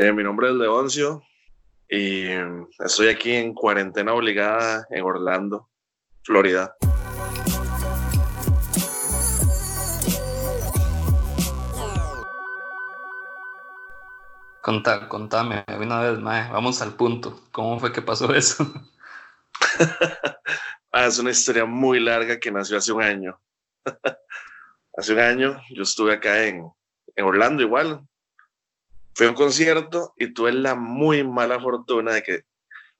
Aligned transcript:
Eh, 0.00 0.12
mi 0.12 0.22
nombre 0.22 0.48
es 0.48 0.54
Leoncio 0.54 1.24
y 1.88 2.28
estoy 2.78 3.08
aquí 3.08 3.32
en 3.32 3.52
cuarentena 3.52 4.14
obligada 4.14 4.86
en 4.90 5.02
Orlando, 5.02 5.70
Florida. 6.22 6.76
Contá, 14.62 15.08
contame 15.08 15.64
una 15.66 16.00
vez 16.02 16.20
más, 16.20 16.48
vamos 16.52 16.80
al 16.80 16.94
punto. 16.94 17.40
¿Cómo 17.50 17.80
fue 17.80 17.92
que 17.92 18.00
pasó 18.00 18.32
eso? 18.32 18.72
ah, 20.92 21.06
es 21.06 21.18
una 21.18 21.32
historia 21.32 21.64
muy 21.64 21.98
larga 21.98 22.38
que 22.38 22.52
nació 22.52 22.76
hace 22.76 22.92
un 22.92 23.02
año. 23.02 23.40
hace 24.96 25.12
un 25.12 25.18
año 25.18 25.60
yo 25.70 25.82
estuve 25.82 26.12
acá 26.12 26.44
en, 26.44 26.70
en 27.16 27.24
Orlando 27.24 27.64
igual. 27.64 28.06
Fui 29.18 29.26
a 29.26 29.30
un 29.30 29.34
concierto 29.34 30.14
y 30.16 30.32
tuve 30.32 30.52
la 30.52 30.76
muy 30.76 31.24
mala 31.24 31.58
fortuna 31.58 32.12
de 32.12 32.22
que 32.22 32.44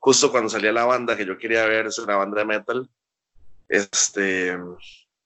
justo 0.00 0.32
cuando 0.32 0.50
salía 0.50 0.72
la 0.72 0.84
banda 0.84 1.16
que 1.16 1.24
yo 1.24 1.38
quería 1.38 1.64
ver, 1.64 1.86
es 1.86 1.98
una 2.00 2.16
banda 2.16 2.40
de 2.40 2.44
metal, 2.44 2.90
este, 3.68 4.58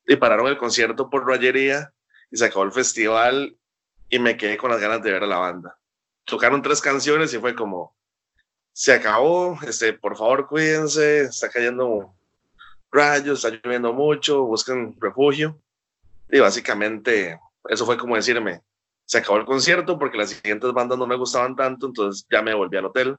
y 0.07 0.17
pararon 0.17 0.49
el 0.49 0.59
concierto 0.59 1.09
por 1.09 1.27
rayería 1.27 1.95
y 2.31 2.37
se 2.37 2.45
acabó 2.45 2.65
el 2.65 2.73
festival 2.73 3.57
y 4.11 4.19
me 4.19 4.37
quedé 4.37 4.59
con 4.59 4.71
las 4.71 4.83
ganas 4.83 5.03
de 5.03 5.13
ver 5.13 5.23
a 5.23 5.27
la 5.27 5.39
banda. 5.39 5.79
Tocaron 6.25 6.61
tres 6.61 6.83
canciones 6.83 7.33
y 7.33 7.39
fue 7.39 7.55
como, 7.55 7.97
se 8.75 8.93
acabó, 8.93 9.59
este, 9.67 9.95
por 9.95 10.15
favor 10.15 10.47
cuídense, 10.47 11.23
está 11.23 11.49
cayendo 11.49 12.15
rayos, 12.91 13.43
está 13.43 13.59
lloviendo 13.65 13.95
mucho, 13.95 14.43
busquen 14.43 14.95
refugio. 15.01 15.59
Y 16.31 16.39
básicamente 16.39 17.41
eso 17.71 17.87
fue 17.87 17.97
como 17.97 18.15
decirme, 18.15 18.61
se 19.13 19.19
acabó 19.19 19.37
el 19.37 19.45
concierto 19.45 19.99
porque 19.99 20.17
las 20.17 20.31
siguientes 20.31 20.73
bandas 20.73 20.97
no 20.97 21.07
me 21.07 21.17
gustaban 21.17 21.55
tanto, 21.55 21.85
entonces 21.85 22.27
ya 22.31 22.41
me 22.41 22.55
volví 22.55 22.79
al 22.79 22.87
hotel 22.87 23.19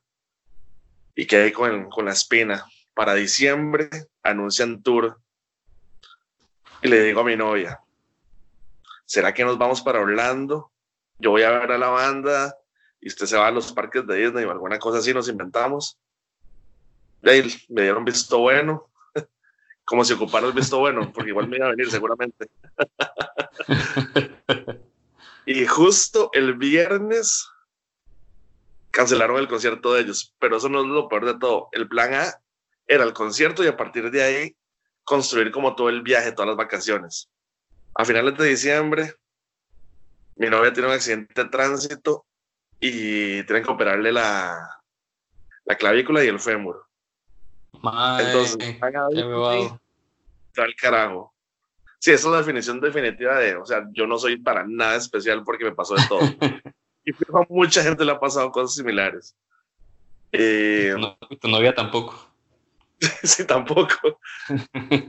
y 1.13 1.27
quedé 1.27 1.53
con, 1.53 1.88
con 1.91 2.05
la 2.05 2.13
espina. 2.13 2.66
Para 2.95 3.13
diciembre 3.13 3.91
anuncian 4.23 4.81
tour 4.81 5.19
y 6.81 6.88
le 6.88 7.00
digo 7.03 7.22
a 7.22 7.23
mi 7.23 7.35
novia, 7.35 7.80
¿será 9.05 9.35
que 9.35 9.45
nos 9.45 9.59
vamos 9.59 9.83
para 9.83 10.00
Orlando? 10.00 10.72
Yo 11.19 11.30
voy 11.30 11.44
a 11.44 11.52
ver 11.52 11.72
a 11.72 11.77
la 11.77 11.89
banda 11.89 12.57
y 13.00 13.09
usted 13.09 13.28
se 13.28 13.38
va 13.38 13.45
a 13.45 13.52
los 13.52 13.72
parques 13.72 14.07
de 14.07 14.16
Disney 14.16 14.45
o 14.45 14.52
alguna 14.52 14.80
cosa 14.80 14.97
así, 14.97 15.13
nos 15.13 15.30
inventamos. 15.30 16.00
Y 17.22 17.30
ahí 17.30 17.66
me 17.69 17.83
dieron 17.83 18.03
visto 18.03 18.39
bueno, 18.39 18.89
como 19.85 20.03
si 20.03 20.13
ocupara 20.13 20.47
el 20.47 20.53
visto 20.53 20.80
bueno, 20.80 21.11
porque 21.13 21.30
igual 21.30 21.47
me 21.47 21.57
iba 21.57 21.67
a 21.67 21.69
venir 21.69 21.91
seguramente. 21.91 22.50
y 25.45 25.66
justo 25.66 26.30
el 26.33 26.55
viernes 26.55 27.49
cancelaron 28.91 29.38
el 29.38 29.47
concierto 29.47 29.94
de 29.94 30.02
ellos, 30.02 30.33
pero 30.39 30.58
eso 30.58 30.69
no 30.69 30.81
es 30.81 30.88
lo 30.88 31.09
peor 31.09 31.25
de 31.25 31.39
todo. 31.39 31.69
El 31.72 31.88
plan 31.88 32.13
A 32.13 32.39
era 32.88 33.03
el 33.03 33.13
concierto 33.13 33.63
y 33.63 33.67
a 33.67 33.75
partir 33.75 34.11
de 34.11 34.23
ahí 34.23 34.55
construir 35.03 35.52
como 35.52 35.75
todo 35.75 35.89
el 35.89 36.02
viaje, 36.02 36.31
todas 36.31 36.50
las 36.50 36.58
vacaciones. 36.58 37.30
A 37.95 38.05
finales 38.05 38.38
de 38.38 38.47
diciembre, 38.47 39.16
mi 40.35 40.50
novia 40.50 40.73
tiene 40.73 40.89
un 40.89 40.95
accidente 40.95 41.44
de 41.44 41.50
tránsito 41.50 42.25
y 42.80 43.44
tienen 43.44 43.63
que 43.63 43.72
operarle 43.72 44.11
la, 44.11 44.81
la 45.66 45.75
clavícula 45.75 46.23
y 46.23 46.28
el 46.28 46.39
fémur. 46.39 46.85
Entonces, 48.19 48.57
está 50.47 50.66
el 50.66 50.75
carajo. 50.75 51.32
Sí, 52.03 52.11
esa 52.11 52.27
es 52.27 52.31
la 52.33 52.39
definición 52.39 52.81
definitiva 52.81 53.39
de, 53.39 53.55
o 53.55 53.65
sea, 53.65 53.87
yo 53.93 54.05
no 54.05 54.17
soy 54.17 54.35
para 54.35 54.65
nada 54.67 54.97
especial 54.97 55.41
porque 55.45 55.63
me 55.63 55.71
pasó 55.71 55.95
de 55.95 56.05
todo. 56.09 56.19
y 57.05 57.11
a 57.11 57.47
mucha 57.47 57.81
gente 57.81 58.03
le 58.03 58.11
ha 58.11 58.19
pasado 58.19 58.51
cosas 58.51 58.75
similares. 58.75 59.37
Eh, 60.33 60.93
no, 60.99 61.17
tu 61.39 61.47
novia 61.47 61.73
tampoco. 61.73 62.29
sí, 63.23 63.45
tampoco. 63.47 64.19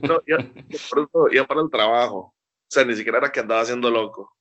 No, 0.03 0.21
iba, 0.25 1.45
para 1.45 1.61
el 1.61 1.69
trabajo. 1.69 2.17
O 2.17 2.33
sea, 2.69 2.85
ni 2.85 2.95
siquiera 2.95 3.17
era 3.17 3.29
que 3.29 3.41
andaba 3.41 3.59
haciendo 3.59 3.91
loco. 3.91 4.33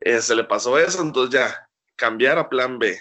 Eh, 0.00 0.20
se 0.20 0.34
le 0.34 0.42
pasó 0.42 0.76
eso, 0.76 1.00
entonces 1.00 1.32
ya, 1.32 1.68
cambiar 1.94 2.36
a 2.38 2.48
plan 2.48 2.80
B. 2.80 2.98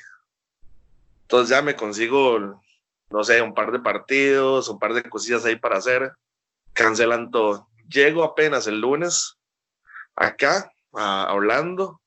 Entonces 1.24 1.50
ya 1.50 1.64
me 1.64 1.76
consigo, 1.76 2.62
no 3.10 3.24
sé, 3.24 3.42
un 3.42 3.56
par 3.56 3.72
de 3.72 3.80
partidos, 3.80 4.70
un 4.70 4.78
par 4.78 4.94
de 4.94 5.02
cosillas 5.02 5.44
ahí 5.44 5.56
para 5.56 5.78
hacer. 5.78 6.12
Cancelan 6.74 7.32
todo. 7.32 7.69
Llego 7.90 8.24
apenas 8.24 8.68
el 8.68 8.80
lunes 8.80 9.38
acá, 10.16 10.72
a 10.94 11.34
Orlando. 11.34 12.02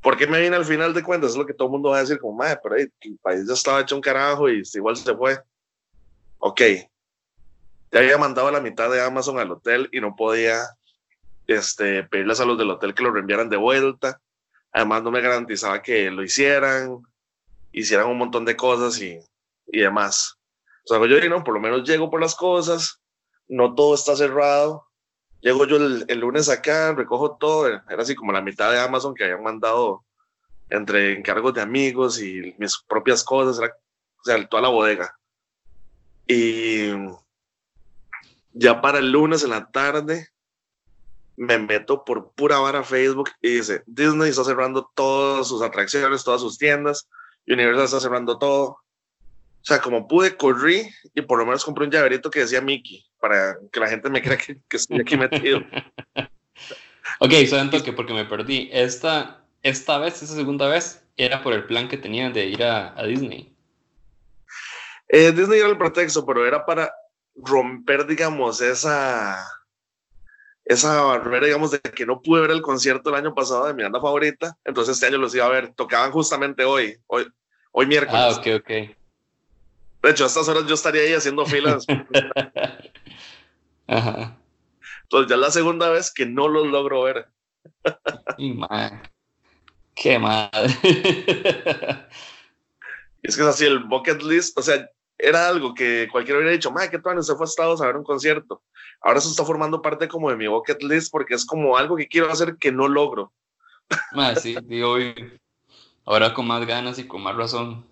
¿Por 0.00 0.16
qué 0.16 0.26
me 0.26 0.40
vine 0.40 0.56
al 0.56 0.64
final 0.64 0.92
de 0.92 1.02
cuentas? 1.02 1.30
Es 1.30 1.36
lo 1.36 1.46
que 1.46 1.54
todo 1.54 1.68
el 1.68 1.72
mundo 1.72 1.90
va 1.90 1.98
a 1.98 2.00
decir, 2.00 2.18
como, 2.18 2.36
madre, 2.36 2.58
pero 2.62 2.74
ahí, 2.74 2.88
el 3.00 3.18
país 3.18 3.46
ya 3.46 3.54
estaba 3.54 3.80
hecho 3.80 3.94
un 3.94 4.02
carajo 4.02 4.48
y 4.48 4.62
igual 4.74 4.96
se 4.96 5.14
fue. 5.14 5.38
Ok, 6.38 6.60
ya 7.92 8.00
había 8.00 8.16
mandado 8.16 8.50
la 8.50 8.60
mitad 8.60 8.90
de 8.90 9.02
Amazon 9.02 9.38
al 9.38 9.52
hotel 9.52 9.88
y 9.92 10.00
no 10.00 10.16
podía 10.16 10.62
este, 11.46 12.02
pedirles 12.04 12.40
a 12.40 12.46
los 12.46 12.56
del 12.56 12.70
hotel 12.70 12.94
que 12.94 13.02
lo 13.02 13.12
reenviaran 13.12 13.50
de 13.50 13.58
vuelta. 13.58 14.18
Además, 14.72 15.02
no 15.02 15.10
me 15.10 15.20
garantizaba 15.20 15.82
que 15.82 16.10
lo 16.10 16.22
hicieran, 16.22 17.02
hicieran 17.70 18.06
un 18.06 18.16
montón 18.16 18.46
de 18.46 18.56
cosas 18.56 18.98
y, 19.00 19.20
y 19.66 19.80
demás. 19.80 20.38
O 20.84 20.88
sea, 20.88 21.06
yo 21.06 21.28
no, 21.28 21.44
por 21.44 21.52
lo 21.52 21.60
menos 21.60 21.86
llego 21.86 22.10
por 22.10 22.20
las 22.20 22.34
cosas, 22.34 23.00
no 23.46 23.74
todo 23.74 23.94
está 23.94 24.16
cerrado. 24.16 24.88
Llego 25.42 25.66
yo 25.66 25.76
el, 25.76 26.04
el, 26.08 26.20
lunes 26.20 26.48
acá, 26.48 26.94
recojo 26.94 27.36
todo, 27.36 27.66
era 27.66 27.84
así 27.98 28.14
como 28.14 28.32
la 28.32 28.40
mitad 28.40 28.70
de 28.70 28.78
Amazon 28.78 29.14
que 29.14 29.24
habían 29.24 29.42
mandado 29.42 30.04
entre 30.70 31.18
encargos 31.18 31.52
de 31.52 31.60
amigos 31.60 32.22
y 32.22 32.54
mis 32.58 32.78
propias 32.88 33.22
cosas, 33.22 33.58
era, 33.58 33.74
o 34.20 34.24
sea, 34.24 34.48
toda 34.48 34.62
la 34.62 34.68
bodega. 34.68 35.14
Y 36.26 36.92
ya 38.52 38.80
para 38.80 38.98
el 38.98 39.10
lunes 39.10 39.42
en 39.42 39.50
la 39.50 39.70
tarde 39.70 40.28
me 41.36 41.58
meto 41.58 42.04
por 42.04 42.32
pura 42.32 42.58
vara 42.58 42.84
Facebook 42.84 43.30
y 43.40 43.56
dice, 43.56 43.82
Disney 43.86 44.30
está 44.30 44.44
cerrando 44.44 44.90
todas 44.94 45.48
sus 45.48 45.60
atracciones, 45.60 46.24
todas 46.24 46.40
sus 46.40 46.56
tiendas, 46.56 47.08
Universal 47.46 47.84
está 47.84 48.00
cerrando 48.00 48.38
todo. 48.38 48.64
O 48.64 49.64
sea, 49.64 49.80
como 49.80 50.06
pude, 50.06 50.36
corrí 50.36 50.88
y 51.14 51.22
por 51.22 51.38
lo 51.38 51.44
menos 51.44 51.64
compré 51.64 51.84
un 51.84 51.90
llaverito 51.90 52.30
que 52.30 52.40
decía 52.40 52.60
Mickey, 52.60 53.04
para 53.22 53.56
que 53.70 53.78
la 53.78 53.86
gente 53.86 54.10
me 54.10 54.20
crea 54.20 54.36
que, 54.36 54.58
estoy 54.68 55.00
aquí 55.00 55.16
metido. 55.16 55.60
ok, 57.20 57.32
solamente 57.48 57.80
que 57.84 57.92
porque 57.92 58.12
me 58.12 58.24
perdí. 58.24 58.68
Esta, 58.72 59.44
esta 59.62 59.98
vez, 59.98 60.20
esta 60.20 60.34
segunda 60.34 60.66
vez, 60.66 61.04
era 61.16 61.40
por 61.40 61.52
el 61.52 61.64
plan 61.64 61.86
que 61.86 61.96
tenían 61.96 62.32
de 62.32 62.46
ir 62.46 62.64
a, 62.64 62.98
a 62.98 63.04
Disney. 63.04 63.54
Eh, 65.06 65.30
Disney 65.30 65.60
era 65.60 65.68
el 65.68 65.78
pretexto, 65.78 66.26
pero 66.26 66.44
era 66.44 66.66
para 66.66 66.92
romper, 67.36 68.06
digamos, 68.08 68.60
esa, 68.60 69.46
esa 70.64 71.00
barrera, 71.02 71.46
digamos, 71.46 71.70
de 71.70 71.78
que 71.78 72.04
no 72.04 72.20
pude 72.22 72.40
ver 72.40 72.50
el 72.50 72.60
concierto 72.60 73.10
el 73.10 73.16
año 73.16 73.36
pasado 73.36 73.68
de 73.68 73.74
mi 73.74 73.84
banda 73.84 74.00
favorita, 74.00 74.56
entonces 74.64 74.96
este 74.96 75.06
año 75.06 75.18
los 75.18 75.32
iba 75.32 75.46
a 75.46 75.50
ver, 75.50 75.72
tocaban 75.74 76.10
justamente 76.10 76.64
hoy, 76.64 76.98
hoy, 77.06 77.30
hoy 77.70 77.86
miércoles. 77.86 78.20
Ah, 78.20 78.30
ok, 78.36 78.46
ok. 78.62 78.68
De 80.02 80.10
hecho, 80.10 80.24
a 80.24 80.26
estas 80.26 80.48
horas 80.48 80.66
yo 80.66 80.74
estaría 80.74 81.02
ahí 81.02 81.12
haciendo 81.12 81.46
filas. 81.46 81.86
Ajá. 83.86 84.38
Entonces 85.02 85.28
ya 85.28 85.34
es 85.34 85.40
la 85.40 85.50
segunda 85.50 85.90
vez 85.90 86.12
que 86.12 86.26
no 86.26 86.48
los 86.48 86.66
logro 86.66 87.02
ver. 87.02 87.28
y. 88.38 88.58
Qué 89.94 90.18
madre. 90.18 90.74
es 93.22 93.36
que 93.36 93.42
es 93.42 93.48
así 93.48 93.66
el 93.66 93.80
bucket 93.80 94.22
list, 94.22 94.56
o 94.58 94.62
sea, 94.62 94.88
era 95.18 95.48
algo 95.48 95.74
que 95.74 96.08
cualquiera 96.10 96.38
hubiera 96.38 96.52
dicho, 96.52 96.70
madre, 96.70 96.90
qué 96.90 96.98
tal, 96.98 97.22
se 97.22 97.34
fue 97.34 97.44
a 97.44 97.48
Estados 97.48 97.80
a 97.80 97.86
ver 97.86 97.96
un 97.96 98.04
concierto. 98.04 98.62
Ahora 99.00 99.18
eso 99.18 99.30
está 99.30 99.44
formando 99.44 99.82
parte 99.82 100.08
como 100.08 100.30
de 100.30 100.36
mi 100.36 100.46
bucket 100.46 100.82
list 100.82 101.12
porque 101.12 101.34
es 101.34 101.44
como 101.44 101.76
algo 101.76 101.96
que 101.96 102.08
quiero 102.08 102.30
hacer 102.30 102.56
que 102.56 102.72
no 102.72 102.88
logro. 102.88 103.32
Madre, 104.12 104.40
sí, 104.40 104.56
digo, 104.64 104.96
ahora 106.04 106.34
con 106.34 106.46
más 106.46 106.66
ganas 106.66 106.98
y 106.98 107.06
con 107.06 107.22
más 107.22 107.36
razón. 107.36 107.86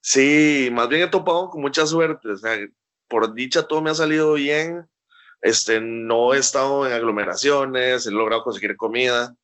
Sí, 0.00 0.68
más 0.72 0.88
bien 0.88 1.02
he 1.02 1.06
topado 1.06 1.50
con 1.50 1.60
mucha 1.60 1.86
suerte. 1.86 2.30
O 2.30 2.36
sea, 2.36 2.58
por 3.14 3.32
dicha 3.32 3.62
todo 3.62 3.80
me 3.80 3.90
ha 3.90 3.94
salido 3.94 4.32
bien. 4.32 4.88
Este, 5.40 5.80
no 5.80 6.34
he 6.34 6.38
estado 6.38 6.84
en 6.84 6.92
aglomeraciones, 6.92 8.06
he 8.06 8.10
logrado 8.10 8.42
conseguir 8.42 8.76
comida. 8.76 9.36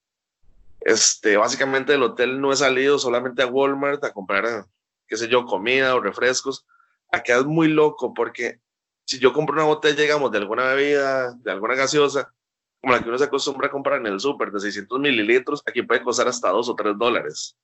Este, 0.80 1.36
básicamente 1.36 1.92
del 1.92 2.02
hotel 2.02 2.40
no 2.40 2.52
he 2.52 2.56
salido 2.56 2.98
solamente 2.98 3.42
a 3.42 3.46
Walmart 3.46 4.02
a 4.02 4.12
comprar 4.12 4.66
qué 5.06 5.16
sé 5.16 5.28
yo, 5.28 5.46
comida 5.46 5.94
o 5.94 6.00
refrescos. 6.00 6.66
Acá 7.12 7.36
es 7.38 7.44
muy 7.44 7.68
loco 7.68 8.12
porque 8.12 8.58
si 9.04 9.20
yo 9.20 9.32
compro 9.32 9.54
una 9.54 9.64
botella, 9.64 10.02
digamos, 10.02 10.32
de 10.32 10.38
alguna 10.38 10.64
bebida, 10.74 11.32
de 11.34 11.52
alguna 11.52 11.76
gaseosa, 11.76 12.34
como 12.80 12.92
la 12.92 13.00
que 13.00 13.08
uno 13.08 13.18
se 13.18 13.24
acostumbra 13.24 13.68
a 13.68 13.70
comprar 13.70 14.00
en 14.00 14.08
el 14.08 14.18
súper 14.18 14.50
de 14.50 14.58
600 14.58 14.98
mililitros, 14.98 15.62
aquí 15.64 15.82
puede 15.82 16.02
costar 16.02 16.26
hasta 16.26 16.48
2 16.48 16.70
o 16.70 16.74
3 16.74 16.98
dólares. 16.98 17.56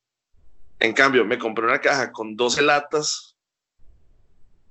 En 0.79 0.93
cambio, 0.93 1.25
me 1.25 1.37
compré 1.37 1.65
una 1.65 1.81
caja 1.81 2.13
con 2.13 2.37
12 2.37 2.63
latas 2.63 3.26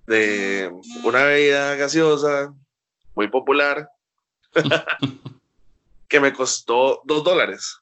de 0.08 0.72
una 1.04 1.24
bebida 1.24 1.76
gaseosa 1.76 2.54
muy 3.16 3.28
popular 3.28 3.90
que 6.08 6.20
me 6.20 6.34
costó 6.34 7.02
2 7.06 7.24
dólares. 7.24 7.80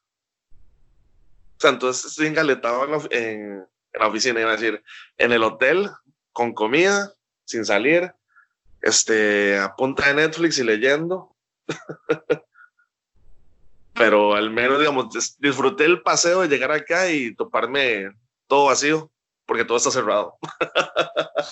O 1.58 1.60
sea, 1.60 1.72
entonces 1.72 2.06
estoy 2.06 2.28
engaletado 2.28 2.86
en 2.86 2.92
la, 2.92 3.08
en 3.12 3.68
la 3.94 4.08
oficina, 4.08 4.42
iba 4.42 4.52
a 4.52 4.58
decir, 4.58 4.84
en 5.18 5.32
el 5.32 5.44
hotel, 5.44 5.90
con 6.32 6.54
comida, 6.54 7.14
sin 7.46 7.66
salir, 7.66 8.14
este, 8.82 9.58
a 9.58 9.76
punta 9.76 10.08
de 10.08 10.16
Netflix 10.16 10.58
y 10.58 10.64
leyendo. 10.64 11.36
Pero 13.94 14.34
al 14.34 14.50
menos, 14.50 14.80
digamos, 14.80 15.08
disfruté 15.40 15.86
el 15.86 16.02
paseo 16.02 16.42
de 16.42 16.48
llegar 16.48 16.72
acá 16.72 17.10
y 17.10 17.36
toparme 17.36 18.12
todo 18.48 18.66
vacío, 18.66 19.12
porque 19.54 19.66
todo 19.66 19.78
está 19.78 19.92
cerrado. 19.92 20.36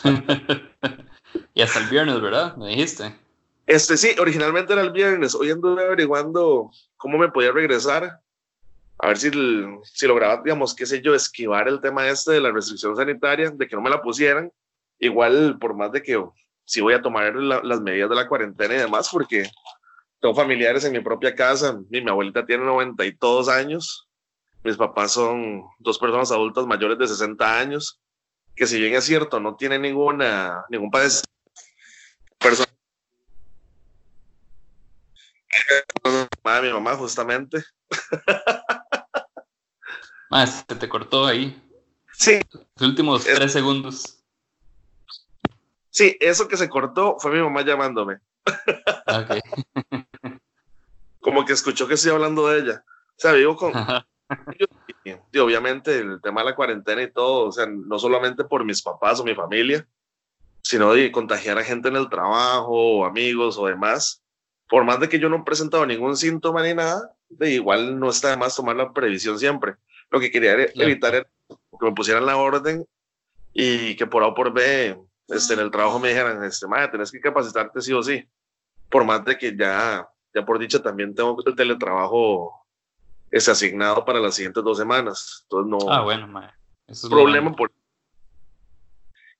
y 1.54 1.62
hasta 1.62 1.82
el 1.82 1.86
viernes, 1.86 2.20
¿verdad? 2.20 2.56
Me 2.56 2.70
dijiste. 2.70 3.16
Este 3.68 3.96
sí, 3.96 4.16
originalmente 4.20 4.74
era 4.74 4.82
el 4.82 4.90
viernes. 4.90 5.36
Hoy 5.36 5.52
anduve 5.52 5.86
averiguando 5.86 6.72
cómo 6.98 7.20
me 7.20 7.30
podía 7.30 7.52
regresar. 7.52 8.20
A 8.98 9.08
ver 9.08 9.20
si, 9.20 9.30
si 9.84 10.08
lograba, 10.08 10.42
digamos, 10.44 10.74
qué 10.74 10.88
sé 10.88 11.00
yo, 11.00 11.14
esquivar 11.14 11.68
el 11.68 11.80
tema 11.80 12.08
este 12.08 12.32
de 12.32 12.42
la 12.42 12.52
restricción 12.52 12.96
sanitaria, 12.96 13.52
de 13.52 13.68
que 13.68 13.76
no 13.76 13.84
me 13.84 13.92
la 13.92 14.02
pusieran. 14.02 14.52
Igual, 14.98 15.60
por 15.60 15.76
más 15.76 15.92
de 15.92 16.02
que 16.02 16.20
si 16.66 16.82
voy 16.82 16.96
a 16.96 17.04
tomar 17.04 17.36
las 17.36 17.82
medidas 17.82 18.10
de 18.10 18.16
la 18.16 18.28
cuarentena 18.28 18.74
y 18.74 18.78
demás, 18.78 19.10
porque 19.12 19.48
tengo 20.20 20.34
familiares 20.34 20.86
en 20.86 20.94
mi 20.94 21.02
propia 21.02 21.36
casa. 21.36 21.80
Mi, 21.92 22.02
mi 22.02 22.10
abuelita 22.10 22.48
tiene 22.48 22.66
92 22.66 23.48
años. 23.48 24.10
Mis 24.64 24.78
papás 24.78 25.14
son 25.14 25.64
dos 25.80 25.98
personas 25.98 26.32
adultas 26.32 26.66
mayores 26.66 26.98
de 26.98 27.08
60 27.08 27.60
años, 27.60 28.00
que 28.56 28.68
si 28.68 28.80
bien 28.80 28.94
es 28.94 29.06
cierto, 29.06 29.40
no 29.40 29.56
tienen 29.56 29.82
ninguna, 29.82 30.66
ningún 30.70 30.92
padecimiento. 30.92 31.32
mi 36.62 36.72
mamá, 36.72 36.96
justamente. 36.96 37.64
Ah, 40.34 40.48
se 40.48 40.64
te 40.64 40.88
cortó 40.88 41.26
ahí. 41.26 41.62
Sí. 42.14 42.40
Los 42.54 42.90
últimos 42.90 43.26
tres 43.26 43.52
segundos. 43.52 44.24
Sí, 45.90 46.16
eso 46.22 46.48
que 46.48 46.56
se 46.56 46.70
cortó 46.70 47.18
fue 47.20 47.34
mi 47.34 47.42
mamá 47.42 47.64
llamándome. 47.64 48.20
Okay. 49.06 49.42
Como 51.20 51.44
que 51.44 51.52
escuchó 51.52 51.86
que 51.86 51.96
estoy 51.96 52.12
hablando 52.12 52.48
de 52.48 52.60
ella. 52.60 52.86
O 52.88 53.14
sea, 53.18 53.34
vivo 53.34 53.58
con... 53.58 53.74
y, 55.04 55.38
obviamente 55.38 56.00
el 56.00 56.22
tema 56.22 56.42
de 56.42 56.50
la 56.50 56.56
cuarentena 56.56 57.02
y 57.02 57.12
todo, 57.12 57.48
o 57.48 57.52
sea, 57.52 57.66
no 57.66 58.00
solamente 58.00 58.44
por 58.44 58.64
mis 58.64 58.82
papás 58.82 59.20
o 59.20 59.24
mi 59.24 59.36
familia, 59.36 59.88
sino 60.62 60.94
de 60.94 61.12
contagiar 61.12 61.58
a 61.58 61.64
gente 61.64 61.90
en 61.90 61.96
el 61.96 62.10
trabajo, 62.10 62.70
o 62.72 63.06
amigos 63.06 63.58
o 63.58 63.68
demás. 63.68 64.24
Por 64.70 64.84
más 64.84 65.00
de 65.00 65.10
que 65.10 65.20
yo 65.20 65.30
no 65.30 65.38
he 65.38 65.44
presentado 65.44 65.86
ningún 65.86 66.16
síntoma 66.16 66.64
ni 66.64 66.74
nada, 66.74 67.16
de 67.30 67.52
igual 67.52 68.00
no 68.00 68.10
está 68.10 68.30
de 68.30 68.38
más 68.38 68.56
tomar 68.56 68.76
la 68.76 68.94
previsión 68.94 69.38
siempre. 69.38 69.76
Lo 70.10 70.20
que 70.20 70.32
quería 70.32 70.54
evitar 70.76 71.16
era 71.16 71.28
que 71.48 71.86
me 71.86 71.92
pusieran 71.94 72.26
la 72.26 72.38
orden 72.38 72.86
y 73.54 73.96
que 73.96 74.08
por 74.08 74.24
A 74.24 74.28
o 74.28 74.34
por 74.34 74.54
B 74.54 74.98
este, 75.28 75.54
en 75.54 75.62
el 75.62 75.72
trabajo 75.72 76.00
me 76.00 76.10
dijeran, 76.10 76.44
este, 76.44 76.68
madre, 76.68 76.90
tenés 76.90 77.12
que 77.12 77.20
capacitarte 77.20 77.82
sí 77.82 77.94
o 77.94 78.04
sí. 78.04 78.24
Por 78.90 79.06
más 79.06 79.24
de 79.26 79.38
que 79.38 79.56
ya, 79.56 80.08
ya 80.34 80.46
por 80.46 80.60
dicho, 80.60 80.82
también 80.82 81.16
tengo 81.16 81.38
el 81.46 81.56
teletrabajo 81.56 82.61
es 83.32 83.48
asignado 83.50 84.04
para 84.06 84.20
las 84.20 84.36
siguientes 84.36 84.64
dos 84.64 84.78
semanas. 84.78 85.42
Entonces 85.44 85.70
no. 85.70 85.92
Ah, 85.92 86.02
bueno, 86.04 86.28
madre. 86.28 86.54
Eso 86.88 87.08
es 87.08 87.12
problema 87.12 87.54
por. 87.56 87.72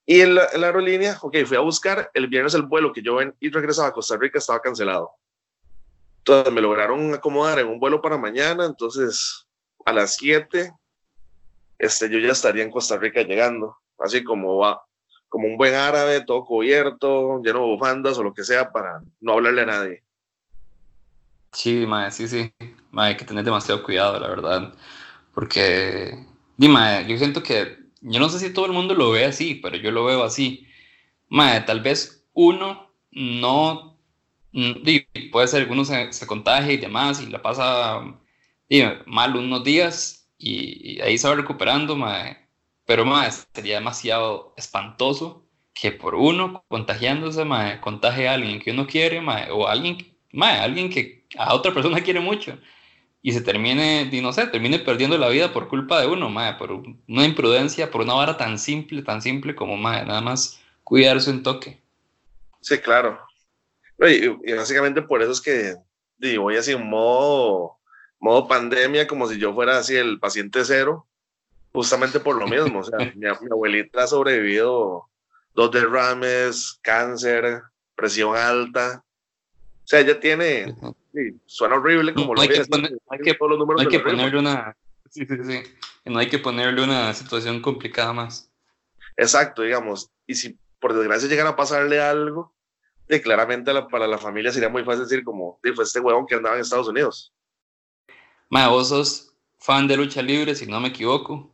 Y 0.06 0.22
en 0.22 0.36
la, 0.36 0.44
aerolínea, 0.44 1.18
ok, 1.22 1.38
fui 1.46 1.58
a 1.58 1.62
buscar 1.62 2.10
el 2.14 2.28
viernes 2.28 2.54
el 2.54 2.64
vuelo 2.64 2.92
que 2.92 3.02
yo 3.02 3.16
ven 3.16 3.36
y 3.40 3.50
regresaba 3.50 3.90
a 3.90 3.94
Costa 3.94 4.18
Rica, 4.18 4.40
estaba 4.40 4.62
cancelado. 4.62 5.12
Entonces 6.20 6.54
me 6.54 6.62
lograron 6.62 7.14
acomodar 7.14 7.60
en 7.60 7.68
un 7.68 7.80
vuelo 7.80 8.02
para 8.02 8.18
mañana, 8.18 8.66
entonces 8.66 9.48
a 9.86 9.94
las 9.94 10.16
7 10.16 10.74
este, 11.82 12.10
yo 12.10 12.20
ya 12.20 12.32
estaría 12.32 12.64
en 12.64 12.70
Costa 12.70 12.98
Rica 12.98 13.24
llegando, 13.24 13.78
así 13.98 14.24
como 14.24 14.58
va, 14.58 14.84
como 15.28 15.48
un 15.48 15.58
buen 15.58 15.74
árabe, 15.74 16.24
todo 16.24 16.46
cubierto, 16.46 17.42
lleno 17.42 17.62
de 17.62 17.66
bufandas 17.66 18.20
o 18.20 18.24
lo 18.24 18.34
que 18.34 18.44
sea 18.44 18.72
para 18.72 19.02
no 19.20 19.34
hablarle 19.34 19.62
a 19.62 19.66
nadie. 19.66 20.04
Sí, 21.54 21.86
mae, 21.88 22.12
sí, 22.12 22.28
sí. 22.28 22.54
Mae, 22.92 23.10
hay 23.10 23.18
que 23.18 23.26
tener 23.26 23.44
demasiado 23.44 23.84
cuidado, 23.84 24.20
la 24.20 24.28
verdad. 24.30 24.74
Porque, 25.34 26.26
dime, 26.58 27.06
yo 27.08 27.18
siento 27.18 27.44
que, 27.44 27.78
yo 28.02 28.20
no 28.20 28.30
sé 28.30 28.40
si 28.40 28.54
todo 28.54 28.66
el 28.66 28.74
mundo 28.74 28.96
lo 28.96 29.12
ve 29.12 29.26
así, 29.26 29.56
pero 29.56 29.78
yo 29.78 29.92
lo 29.92 30.06
veo 30.06 30.24
así. 30.24 30.68
Mae, 31.30 31.62
tal 31.62 31.82
vez 31.82 32.26
uno 32.34 32.94
no, 33.12 33.98
mm, 34.54 34.72
puede 35.32 35.48
ser 35.48 35.68
que 35.68 35.74
uno 35.74 35.86
se, 35.86 36.14
se 36.14 36.26
y 36.74 36.78
demás 36.78 37.22
y 37.22 37.28
la 37.28 37.42
pasa 37.42 38.02
mal 39.06 39.36
unos 39.36 39.64
días 39.64 40.30
y, 40.38 41.00
ahí 41.02 41.18
se 41.18 41.28
va 41.28 41.36
recuperando, 41.36 41.96
mae 41.96 42.42
pero 42.86 43.06
más 43.06 43.48
sería 43.54 43.76
demasiado 43.76 44.54
espantoso 44.58 45.48
que 45.74 45.92
por 45.94 46.14
uno 46.16 46.66
contagiándose, 46.68 47.46
mae, 47.46 47.80
contagie 47.80 48.28
a 48.28 48.34
alguien 48.34 48.60
que 48.60 48.72
uno 48.72 48.86
quiere, 48.86 49.22
mae, 49.22 49.50
o 49.52 49.68
alguien, 49.68 50.11
mae, 50.34 50.60
alguien 50.60 50.90
que 50.90 51.26
a 51.38 51.54
otra 51.54 51.74
persona 51.74 52.02
quiere 52.04 52.20
mucho 52.20 52.58
y 53.22 53.34
se 53.34 53.42
termine, 53.42 54.10
no 54.22 54.34
sé, 54.34 54.48
termine 54.48 54.80
perdiendo 54.80 55.18
la 55.18 55.30
vida 55.30 55.54
por 55.54 55.68
culpa 55.68 56.02
de 56.02 56.08
uno, 56.08 56.30
mae, 56.30 56.56
por 56.56 56.72
una 56.72 57.26
imprudencia, 57.26 57.92
por 57.92 58.02
una 58.02 58.14
vara 58.14 58.38
tan 58.38 58.58
simple, 58.58 59.04
tan 59.04 59.22
simple 59.22 59.56
como 59.56 59.78
mae, 59.78 60.06
nada 60.06 60.22
más 60.22 60.60
cuidarse 60.84 61.30
un 61.30 61.44
toque. 61.44 61.80
Sí, 62.62 62.80
claro. 62.80 63.20
Y, 64.00 64.54
básicamente 64.54 65.02
por 65.02 65.22
eso 65.22 65.32
es 65.32 65.42
que 65.42 65.76
digo, 66.18 66.44
voy 66.44 66.58
así 66.58 66.72
en 66.72 66.88
modo, 66.88 67.78
modo 68.20 68.48
pandemia, 68.48 69.08
como 69.08 69.28
si 69.28 69.38
yo 69.38 69.54
fuera 69.54 69.78
así 69.78 69.96
el 69.96 70.20
paciente 70.20 70.64
cero, 70.64 71.08
justamente 71.74 72.20
por 72.20 72.38
lo 72.38 72.48
mismo. 72.48 72.80
O 72.80 72.84
sea, 72.84 72.98
mi, 73.16 73.28
abuelita 73.28 74.04
ha 74.04 74.08
sobrevivido 74.08 75.10
dos 75.54 75.72
derrames, 75.72 76.80
cáncer, 76.82 77.62
presión 77.96 78.36
alta. 78.36 79.04
O 79.84 79.88
sea, 79.92 80.00
ella 80.00 80.20
tiene, 80.20 80.76
suena 81.46 81.76
horrible 81.76 82.14
como 82.14 82.34
lo 82.34 82.42
hay 82.42 82.50
que, 82.50 82.66
poner, 82.66 82.92
hay 83.10 83.20
que, 83.20 83.38
hay 83.80 83.88
que 83.88 84.00
ponerle 84.00 84.40
una, 84.40 84.76
sí, 85.10 85.26
sí, 85.26 85.36
sí. 85.44 85.64
No 86.06 86.20
hay 86.20 86.30
que 86.30 86.40
ponerle 86.40 86.84
una 86.84 87.14
situación 87.14 87.62
complicada 87.62 88.14
más. 88.14 88.50
Exacto, 89.18 89.62
digamos. 89.62 90.10
Y 90.26 90.36
si 90.36 90.58
por 90.80 90.94
desgracia 90.94 91.30
llegara 91.30 91.52
a 91.52 91.56
pasarle 91.56 92.02
algo, 92.02 92.54
de, 93.08 93.22
claramente 93.22 93.72
para 93.92 94.08
la 94.08 94.18
familia 94.18 94.52
sería 94.52 94.70
muy 94.70 94.84
fácil 94.84 95.04
decir 95.04 95.24
como, 95.24 95.60
fue 95.76 95.84
este 95.84 96.00
huevón 96.00 96.26
que 96.26 96.36
andaba 96.36 96.56
en 96.56 96.62
Estados 96.62 96.88
Unidos. 96.88 97.34
Ma, 98.50 98.70
vos 98.70 98.90
sos 98.90 99.34
fan 99.60 99.88
de 99.88 99.98
lucha 99.98 100.22
libre, 100.22 100.56
si 100.56 100.66
no 100.66 100.80
me 100.80 100.90
equivoco. 100.90 101.54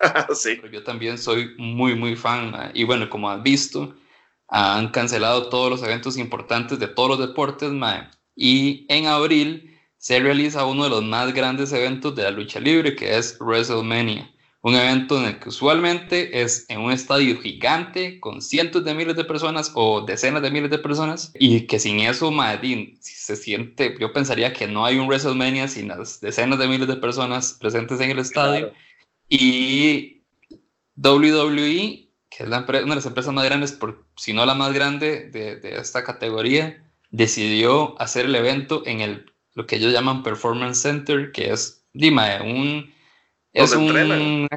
sí. 0.34 0.60
yo 0.70 0.82
también 0.84 1.18
soy 1.18 1.54
muy, 1.58 1.94
muy 1.94 2.16
fan. 2.16 2.70
Y 2.74 2.84
bueno, 2.84 3.08
como 3.10 3.30
has 3.30 3.42
visto, 3.42 3.94
han 4.56 4.88
cancelado 4.90 5.48
todos 5.48 5.68
los 5.68 5.82
eventos 5.82 6.16
importantes 6.16 6.78
de 6.78 6.86
todos 6.86 7.08
los 7.08 7.18
deportes, 7.18 7.72
mae. 7.72 8.08
Y 8.36 8.86
en 8.88 9.06
abril 9.06 9.76
se 9.98 10.20
realiza 10.20 10.64
uno 10.64 10.84
de 10.84 10.90
los 10.90 11.02
más 11.02 11.34
grandes 11.34 11.72
eventos 11.72 12.14
de 12.14 12.22
la 12.22 12.30
lucha 12.30 12.60
libre, 12.60 12.94
que 12.94 13.16
es 13.16 13.36
WrestleMania. 13.40 14.30
Un 14.62 14.76
evento 14.76 15.18
en 15.18 15.24
el 15.24 15.40
que 15.40 15.48
usualmente 15.48 16.40
es 16.40 16.66
en 16.68 16.80
un 16.80 16.92
estadio 16.92 17.40
gigante 17.40 18.20
con 18.20 18.40
cientos 18.40 18.84
de 18.84 18.94
miles 18.94 19.16
de 19.16 19.24
personas 19.24 19.72
o 19.74 20.02
decenas 20.02 20.40
de 20.40 20.52
miles 20.52 20.70
de 20.70 20.78
personas 20.78 21.32
y 21.34 21.62
que 21.66 21.80
sin 21.80 21.98
eso, 21.98 22.30
Madrid 22.30 22.96
se 23.00 23.34
siente, 23.34 23.96
yo 23.98 24.12
pensaría 24.12 24.52
que 24.52 24.68
no 24.68 24.86
hay 24.86 24.98
un 24.98 25.08
WrestleMania 25.08 25.66
sin 25.66 25.88
las 25.88 26.20
decenas 26.20 26.60
de 26.60 26.68
miles 26.68 26.86
de 26.86 26.96
personas 26.96 27.56
presentes 27.60 28.00
en 28.00 28.12
el 28.12 28.20
estadio. 28.20 28.72
Y 29.28 30.22
WWE, 30.96 32.03
que 32.36 32.42
es 32.42 32.48
una 32.48 32.62
de 32.62 32.86
las 32.86 33.06
empresas 33.06 33.32
más 33.32 33.44
grandes, 33.44 33.72
por, 33.72 34.04
si 34.16 34.32
no 34.32 34.44
la 34.44 34.54
más 34.54 34.72
grande 34.72 35.30
de, 35.30 35.56
de, 35.56 35.76
esta 35.76 36.02
categoría, 36.02 36.82
decidió 37.10 38.00
hacer 38.00 38.26
el 38.26 38.34
evento 38.34 38.82
en 38.86 39.00
el, 39.00 39.32
lo 39.54 39.66
que 39.66 39.76
ellos 39.76 39.92
llaman 39.92 40.22
Performance 40.22 40.80
Center, 40.80 41.30
que 41.30 41.52
es, 41.52 41.86
dime, 41.92 42.40
un... 42.42 42.92
Es 43.52 43.72
un... 43.72 44.48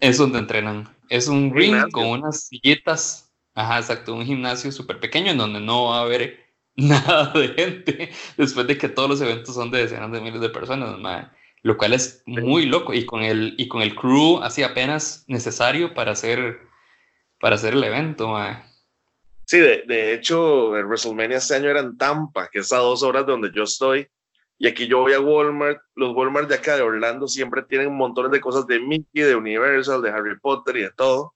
Es 0.00 0.16
donde 0.16 0.38
entrenan. 0.38 0.88
Es 1.08 1.28
un 1.28 1.54
ring 1.54 1.90
con 1.92 2.06
unas 2.06 2.48
sillitas. 2.48 3.30
Ajá, 3.54 3.78
exacto, 3.78 4.14
un 4.14 4.24
gimnasio 4.24 4.72
súper 4.72 4.98
pequeño 4.98 5.30
en 5.30 5.38
donde 5.38 5.60
no 5.60 5.86
va 5.86 5.98
a 5.98 6.02
haber 6.02 6.38
nada 6.74 7.32
de 7.32 7.48
gente 7.48 8.10
después 8.36 8.66
de 8.66 8.78
que 8.78 8.88
todos 8.88 9.10
los 9.10 9.20
eventos 9.20 9.54
son 9.54 9.70
de 9.70 9.82
decenas 9.82 10.10
de 10.10 10.20
miles 10.20 10.40
de 10.40 10.48
personas, 10.48 10.98
mae 10.98 11.28
lo 11.62 11.76
cual 11.76 11.92
es 11.92 12.22
muy 12.26 12.66
loco 12.66 12.94
y 12.94 13.04
con 13.04 13.22
el, 13.22 13.54
y 13.58 13.68
con 13.68 13.82
el 13.82 13.94
crew 13.94 14.40
así 14.42 14.62
apenas 14.62 15.24
necesario 15.26 15.94
para 15.94 16.12
hacer, 16.12 16.60
para 17.40 17.56
hacer 17.56 17.72
el 17.72 17.82
evento. 17.82 18.36
Sí, 19.46 19.58
de, 19.58 19.82
de, 19.88 20.12
hecho, 20.14 20.76
el 20.76 20.84
WrestleMania 20.84 21.38
este 21.38 21.56
año 21.56 21.70
era 21.70 21.80
en 21.80 21.96
Tampa, 21.96 22.48
que 22.48 22.60
es 22.60 22.72
a 22.72 22.76
dos 22.76 23.02
horas 23.02 23.26
de 23.26 23.32
donde 23.32 23.50
yo 23.52 23.64
estoy. 23.64 24.06
Y 24.58 24.68
aquí 24.68 24.86
yo 24.86 25.00
voy 25.00 25.14
a 25.14 25.20
Walmart. 25.20 25.80
Los 25.96 26.14
Walmart 26.14 26.48
de 26.48 26.56
acá 26.56 26.76
de 26.76 26.82
Orlando 26.82 27.26
siempre 27.26 27.62
tienen 27.62 27.96
montones 27.96 28.30
de 28.30 28.40
cosas 28.40 28.66
de 28.66 28.78
Mickey, 28.78 29.22
de 29.22 29.34
Universal, 29.34 30.02
de 30.02 30.10
Harry 30.10 30.38
Potter 30.38 30.76
y 30.76 30.82
de 30.82 30.90
todo. 30.90 31.34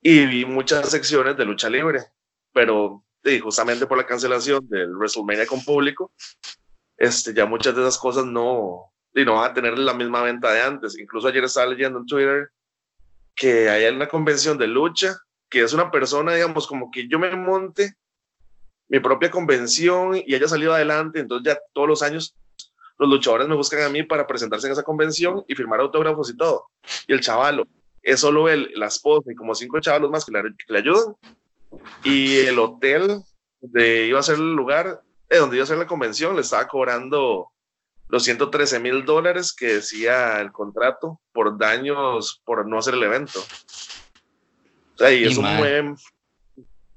Y 0.00 0.26
vi 0.26 0.44
muchas 0.46 0.90
secciones 0.90 1.36
de 1.36 1.44
lucha 1.44 1.68
libre. 1.68 2.00
Pero 2.52 3.04
sí, 3.22 3.38
justamente 3.40 3.86
por 3.86 3.98
la 3.98 4.06
cancelación 4.06 4.66
del 4.68 4.96
WrestleMania 4.96 5.46
con 5.46 5.62
público, 5.62 6.12
este, 6.96 7.34
ya 7.34 7.44
muchas 7.44 7.76
de 7.76 7.82
esas 7.82 7.98
cosas 7.98 8.24
no, 8.24 8.90
y 9.14 9.24
no 9.24 9.34
van 9.34 9.50
a 9.50 9.54
tener 9.54 9.78
la 9.78 9.92
misma 9.92 10.22
venta 10.22 10.50
de 10.50 10.62
antes. 10.62 10.98
Incluso 10.98 11.28
ayer 11.28 11.44
estaba 11.44 11.66
leyendo 11.66 11.98
en 11.98 12.06
Twitter 12.06 12.48
que 13.34 13.68
hay 13.68 13.86
una 13.94 14.08
convención 14.08 14.58
de 14.58 14.66
lucha, 14.66 15.16
que 15.48 15.62
es 15.62 15.72
una 15.72 15.90
persona, 15.90 16.34
digamos, 16.34 16.66
como 16.66 16.90
que 16.90 17.08
yo 17.08 17.18
me 17.18 17.34
monte 17.34 17.94
mi 18.88 19.00
propia 19.00 19.30
convención 19.30 20.16
y 20.24 20.34
haya 20.34 20.48
salido 20.48 20.74
adelante, 20.74 21.20
entonces 21.20 21.52
ya 21.52 21.60
todos 21.72 21.88
los 21.88 22.02
años 22.02 22.34
los 22.98 23.08
luchadores 23.08 23.48
me 23.48 23.56
buscan 23.56 23.82
a 23.82 23.88
mí 23.88 24.02
para 24.02 24.26
presentarse 24.26 24.66
en 24.66 24.72
esa 24.72 24.82
convención 24.82 25.44
y 25.48 25.54
firmar 25.54 25.80
autógrafos 25.80 26.30
y 26.30 26.36
todo. 26.36 26.66
Y 27.08 27.12
el 27.12 27.20
chavalo 27.20 27.66
es 28.02 28.20
solo 28.20 28.48
él, 28.48 28.70
la 28.76 28.86
esposa 28.86 29.32
y 29.32 29.34
como 29.34 29.54
cinco 29.54 29.80
chavalos 29.80 30.10
más 30.10 30.24
que 30.24 30.32
le, 30.32 30.42
le 30.68 30.78
ayudan. 30.78 31.14
Y 32.04 32.36
el 32.38 32.58
hotel 32.58 33.22
de 33.60 34.06
iba 34.06 34.20
a 34.20 34.22
ser 34.22 34.36
el 34.36 34.54
lugar 34.54 35.02
eh, 35.28 35.38
donde 35.38 35.56
iba 35.56 35.64
a 35.64 35.66
ser 35.66 35.78
la 35.78 35.86
convención 35.86 36.34
le 36.34 36.42
estaba 36.42 36.68
cobrando 36.68 37.50
los 38.08 38.24
113 38.24 38.80
mil 38.80 39.04
dólares 39.04 39.52
que 39.52 39.74
decía 39.74 40.40
el 40.40 40.52
contrato 40.52 41.20
por 41.32 41.58
daños 41.58 42.42
por 42.44 42.66
no 42.66 42.78
hacer 42.78 42.94
el 42.94 43.02
evento. 43.02 43.40
O 43.40 44.98
sea, 44.98 45.12
y, 45.12 45.24
eso 45.24 45.42
fue 45.42 45.94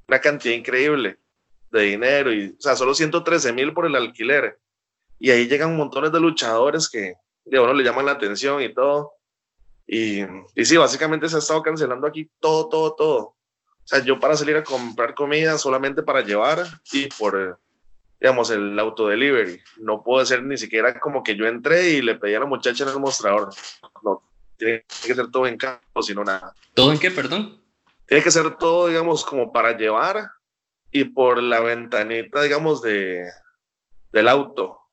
una 0.08 0.22
cantidad 0.22 0.54
increíble 0.54 1.18
de 1.72 1.82
dinero 1.82 2.34
y, 2.34 2.56
o 2.58 2.62
sea, 2.62 2.76
solo 2.76 2.94
113 2.94 3.54
mil 3.54 3.74
por 3.74 3.86
el 3.86 3.96
alquiler. 3.96 4.60
Y 5.20 5.32
ahí 5.32 5.48
llegan 5.48 5.76
montones 5.76 6.12
de 6.12 6.20
luchadores 6.20 6.90
que 6.90 7.16
de 7.46 7.60
uno 7.60 7.74
le 7.74 7.84
llaman 7.84 8.06
la 8.06 8.12
atención 8.12 8.62
y 8.62 8.74
todo. 8.74 9.14
Y, 9.88 10.22
y 10.56 10.66
sí, 10.66 10.78
básicamente 10.78 11.30
se 11.30 11.38
ha 11.38 11.40
estado 11.40 11.62
cancelando 11.62 12.06
aquí 12.06 12.30
todo, 12.40 12.68
todo, 12.70 12.94
todo. 12.94 13.18
O 13.20 13.90
sea, 13.90 14.04
yo 14.04 14.20
para 14.20 14.36
salir 14.36 14.58
a 14.58 14.64
comprar 14.64 15.16
comida 15.16 15.58
solamente 15.58 16.04
para 16.04 16.22
llevar 16.22 16.66
y 16.92 17.08
por, 17.08 17.58
digamos, 18.20 18.50
el 18.52 18.78
autodelivery. 18.78 19.62
No 19.78 20.04
puedo 20.04 20.26
ser 20.26 20.44
ni 20.44 20.58
siquiera 20.58 21.00
como 21.00 21.24
que 21.24 21.36
yo 21.36 21.46
entré 21.46 21.90
y 21.90 22.02
le 22.02 22.16
pedí 22.16 22.36
a 22.36 22.40
la 22.40 22.46
muchacha 22.46 22.84
en 22.84 22.90
el 22.90 23.00
mostrador. 23.00 23.50
No, 24.04 24.24
tiene 24.58 24.86
que 25.06 25.16
ser 25.16 25.32
todo 25.32 25.48
en 25.48 25.58
campo, 25.58 26.02
sino 26.02 26.24
nada. 26.24 26.54
¿Todo 26.74 26.92
en 26.92 27.00
qué, 27.00 27.12
perdón? 27.12 27.62
Tiene 28.06 28.24
que 28.24 28.32
ser 28.32 28.58
todo, 28.58 28.88
digamos, 28.88 29.26
como 29.26 29.52
para 29.52 29.78
llevar 29.78 30.32
y 30.92 31.04
por 31.04 31.42
la 31.44 31.60
ventanita, 31.60 32.42
digamos, 32.42 32.82
de, 32.82 33.26
del 34.12 34.28
auto 34.28 34.88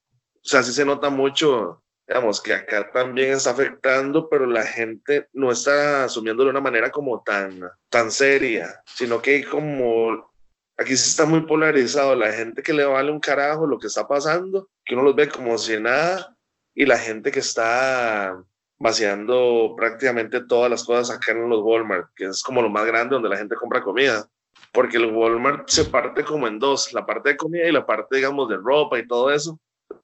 o 0.44 0.46
sea, 0.46 0.62
sí 0.62 0.74
se 0.74 0.84
nota 0.84 1.08
mucho, 1.08 1.82
digamos, 2.06 2.42
que 2.42 2.52
acá 2.52 2.90
también 2.92 3.32
está 3.32 3.52
afectando, 3.52 4.28
pero 4.28 4.44
la 4.44 4.62
gente 4.62 5.28
no 5.32 5.50
está 5.50 6.04
asumiendo 6.04 6.44
de 6.44 6.50
una 6.50 6.60
manera 6.60 6.90
como 6.90 7.22
tan, 7.22 7.62
tan 7.88 8.10
seria, 8.10 8.82
sino 8.84 9.22
que 9.22 9.42
como 9.46 10.33
aquí 10.76 10.96
se 10.96 11.10
está 11.10 11.26
muy 11.26 11.42
polarizado, 11.42 12.14
la 12.14 12.32
gente 12.32 12.62
que 12.62 12.72
le 12.72 12.84
vale 12.84 13.10
un 13.10 13.20
carajo 13.20 13.66
lo 13.66 13.78
que 13.78 13.86
está 13.86 14.06
pasando, 14.06 14.68
que 14.84 14.94
uno 14.94 15.04
los 15.04 15.16
ve 15.16 15.28
como 15.28 15.56
si 15.58 15.78
nada, 15.80 16.36
y 16.74 16.86
la 16.86 16.98
gente 16.98 17.30
que 17.30 17.40
está 17.40 18.42
vaciando 18.78 19.74
prácticamente 19.76 20.44
todas 20.44 20.70
las 20.70 20.84
cosas 20.84 21.16
acá 21.16 21.32
en 21.32 21.48
los 21.48 21.62
Walmart, 21.62 22.08
que 22.16 22.26
es 22.26 22.42
como 22.42 22.62
lo 22.62 22.68
más 22.68 22.84
grande 22.86 23.14
donde 23.14 23.28
la 23.28 23.36
gente 23.36 23.54
compra 23.54 23.82
comida, 23.82 24.28
porque 24.72 24.96
el 24.96 25.06
Walmart 25.06 25.68
se 25.68 25.84
parte 25.84 26.24
como 26.24 26.48
en 26.48 26.58
dos, 26.58 26.92
la 26.92 27.06
parte 27.06 27.30
de 27.30 27.36
comida 27.36 27.68
y 27.68 27.72
la 27.72 27.86
parte, 27.86 28.16
digamos, 28.16 28.48
de 28.48 28.56
ropa 28.56 28.98
y 28.98 29.06
todo 29.06 29.30
eso 29.30 29.60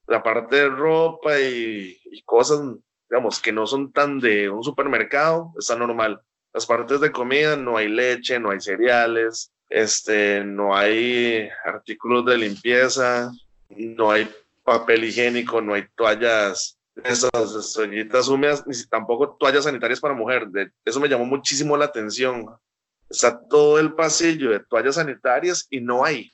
la 0.07 0.21
parte 0.21 0.57
de 0.57 0.69
ropa 0.69 1.39
y, 1.39 1.97
cosas, 2.25 2.61
digamos, 3.09 3.39
que 3.39 3.51
no 3.51 3.65
son 3.65 3.91
tan 3.91 4.19
de 4.19 4.49
un 4.49 4.63
supermercado, 4.63 5.53
está 5.57 5.75
normal. 5.75 6.21
Las 6.53 6.65
partes 6.65 6.99
de 6.99 7.11
comida 7.11 7.55
no 7.55 7.77
hay 7.77 7.87
leche, 7.87 8.39
no 8.39 8.51
hay 8.51 8.59
cereales, 8.59 9.51
este, 9.71 10.43
no 10.43 10.75
hay 10.75 11.49
artículos 11.63 12.25
de 12.25 12.37
limpieza, 12.37 13.31
no 13.69 14.11
hay 14.11 14.29
papel 14.63 15.05
higiénico, 15.05 15.61
no 15.61 15.73
hay 15.73 15.85
toallas, 15.95 16.77
esas 17.03 17.73
toallitas 17.73 18.27
húmedas, 18.27 18.67
ni 18.67 18.75
tampoco 18.89 19.37
toallas 19.39 19.63
sanitarias 19.63 20.01
para 20.01 20.13
mujer. 20.13 20.47
eso 20.83 20.99
me 20.99 21.07
llamó 21.07 21.25
muchísimo 21.25 21.77
la 21.77 21.85
atención. 21.85 22.45
Está 23.09 23.41
todo 23.47 23.79
el 23.79 23.93
pasillo 23.93 24.51
de 24.51 24.59
toallas 24.59 24.95
sanitarias 24.95 25.67
y 25.69 25.79
no 25.79 26.03
hay. 26.03 26.31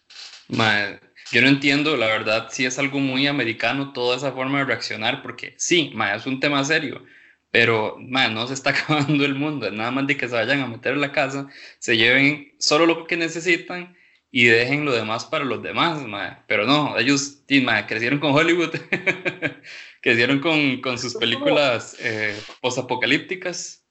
Yo 1.32 1.42
no 1.42 1.48
entiendo, 1.48 1.96
la 1.96 2.08
verdad, 2.08 2.48
si 2.50 2.66
es 2.66 2.80
algo 2.80 3.00
muy 3.00 3.28
americano 3.28 3.94
toda 3.94 4.18
esa 4.18 4.32
forma 4.32 4.60
de 4.60 4.66
reaccionar, 4.66 5.22
porque 5.22 5.54
sí, 5.58 5.92
ma, 5.94 6.16
es 6.16 6.26
un 6.26 6.40
tema 6.40 6.64
serio, 6.64 7.04
pero 7.52 7.98
ma, 8.00 8.28
no 8.28 8.48
se 8.48 8.54
está 8.54 8.70
acabando 8.72 9.26
el 9.26 9.36
mundo, 9.36 9.70
nada 9.72 9.92
más 9.92 10.08
de 10.08 10.18
que 10.18 10.28
se 10.28 10.36
vayan 10.36 10.62
a 10.62 10.68
meter 10.68 10.94
en 10.94 11.02
la 11.02 11.12
casa, 11.12 11.48
se 11.80 11.98
lleven 11.98 12.54
solo 12.60 12.86
lo 12.86 13.08
que 13.08 13.18
necesitan 13.18 13.96
y 14.30 14.46
dejen 14.46 14.86
lo 14.86 14.92
demás 14.92 15.26
para 15.26 15.46
los 15.46 15.64
demás, 15.64 16.06
ma. 16.06 16.44
pero 16.48 16.66
no, 16.66 16.98
ellos 16.98 17.44
ma, 17.64 17.88
crecieron 17.88 18.20
con 18.20 18.34
Hollywood, 18.34 18.72
crecieron 20.02 20.40
con, 20.40 20.82
con, 20.82 20.98
sus 20.98 21.16
películas 21.16 21.96
eh, 22.00 22.40
posapocalípticas. 22.62 23.86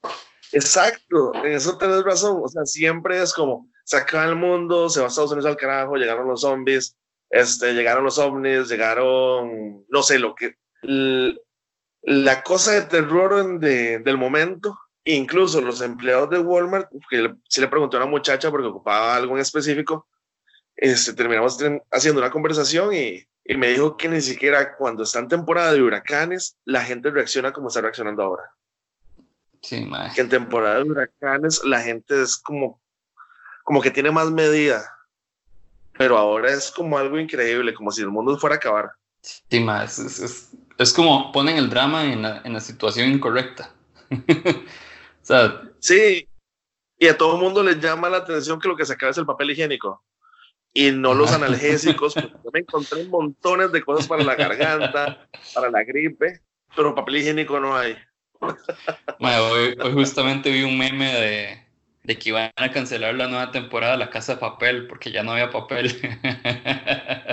Exacto, 0.53 1.33
en 1.45 1.53
eso 1.53 1.77
tenés 1.79 2.05
razón, 2.05 2.41
o 2.43 2.49
sea, 2.49 2.65
siempre 2.65 3.21
es 3.21 3.33
como, 3.33 3.69
se 3.85 3.97
acaba 3.97 4.27
el 4.27 4.37
mundo, 4.37 4.89
se 4.89 5.01
va 5.01 5.07
a 5.07 5.09
Estados 5.09 5.33
Unidos 5.33 5.51
al 5.51 5.57
carajo, 5.57 5.97
llegaron 5.97 6.29
los 6.29 6.43
zombies, 6.43 6.97
este, 7.31 7.73
llegaron 7.73 8.05
los 8.05 8.19
ovnis, 8.19 8.69
llegaron, 8.69 9.85
no 9.89 10.03
sé, 10.03 10.19
lo 10.19 10.35
que, 10.35 10.55
la 12.07 12.43
cosa 12.43 12.73
de 12.73 12.83
terror 12.83 13.59
de, 13.59 13.99
del 13.99 14.17
momento, 14.17 14.79
incluso 15.05 15.61
los 15.61 15.81
empleados 15.81 16.31
de 16.31 16.39
Walmart, 16.39 16.89
que 17.11 17.35
si 17.49 17.61
le 17.61 17.69
pregunté 17.69 17.97
a 17.97 18.01
una 18.01 18.11
muchacha 18.11 18.51
porque 18.51 18.69
ocupaba 18.69 19.15
algo 19.15 19.35
en 19.35 19.41
específico, 19.41 20.07
este, 20.77 21.13
terminamos 21.13 21.59
haciendo 21.91 22.21
una 22.21 22.31
conversación 22.31 22.95
y, 22.95 23.27
y 23.45 23.57
me 23.57 23.69
dijo 23.69 23.97
que 23.97 24.09
ni 24.09 24.21
siquiera 24.21 24.77
cuando 24.77 25.03
está 25.03 25.19
en 25.19 25.29
temporada 25.29 25.73
de 25.73 25.83
huracanes, 25.83 26.57
la 26.65 26.83
gente 26.83 27.11
reacciona 27.11 27.53
como 27.53 27.69
está 27.69 27.81
reaccionando 27.81 28.23
ahora. 28.23 28.51
Sí, 29.63 29.89
que 30.15 30.21
en 30.21 30.29
temporada 30.29 30.77
de 30.77 30.91
huracanes 30.91 31.65
la 31.65 31.81
gente 31.81 32.23
es 32.23 32.37
como, 32.37 32.81
como 33.65 33.83
que 33.83 33.91
tiene 33.91 34.11
más 34.11 34.31
medida 34.31 34.97
pero 35.99 36.19
ahora 36.19 36.53
es 36.53 36.71
como 36.71 36.99
algo 36.99 37.19
increíble, 37.19 37.75
como 37.75 37.91
si 37.91 38.03
el 38.03 38.09
mundo 38.09 38.39
fuera 38.39 38.57
a 38.57 38.59
acabar. 38.59 38.91
Sí, 39.23 39.61
más, 39.61 39.99
es, 39.99 40.19
es, 40.21 40.51
como 40.95 41.33
ponen 41.33 41.57
el 41.57 41.71
drama 41.71 42.05
en 42.05 42.23
la, 42.23 42.43
en 42.45 42.53
la 42.53 42.61
situación 42.61 43.11
incorrecta. 43.11 43.73
o 44.11 45.23
sea, 45.23 45.63
sí, 45.79 46.29
y 46.99 47.07
a 47.09 47.17
todo 47.17 47.37
el 47.37 47.43
mundo 47.43 47.63
le 47.63 47.81
llama 47.81 48.09
la 48.09 48.19
atención 48.19 48.61
que 48.61 48.69
lo 48.69 48.77
que 48.77 48.87
se 48.87 48.93
acaba 48.93 49.11
es 49.11 49.19
el 49.19 49.27
papel 49.27 49.51
higiénico 49.51 50.03
y 50.77 50.91
no 50.93 51.15
los 51.15 51.33
analgésicos. 51.33 52.15
yo 52.15 52.51
me 52.53 52.61
encontré 52.61 53.05
montones 53.05 53.73
de 53.73 53.83
cosas 53.83 54.07
para 54.07 54.23
la 54.23 54.35
garganta, 54.35 55.27
para 55.55 55.71
la 55.71 55.83
gripe, 55.85 56.43
pero 56.77 56.95
papel 56.95 57.17
higiénico 57.17 57.59
no 57.59 57.75
hay. 57.77 57.97
hoy, 58.41 59.77
hoy 59.83 59.93
justamente 59.95 60.51
vi 60.51 60.63
un 60.63 60.77
meme 60.77 61.13
de, 61.13 61.67
de 62.05 62.19
que 62.19 62.29
iban 62.29 62.53
a 62.55 62.71
cancelar 62.71 63.15
la 63.15 63.27
nueva 63.27 63.51
temporada 63.51 63.93
de 63.93 63.99
La 63.99 64.11
Casa 64.11 64.35
de 64.35 64.41
Papel 64.41 64.87
porque 64.87 65.11
ya 65.11 65.23
no 65.23 65.33
había 65.33 65.51
papel. 65.51 65.89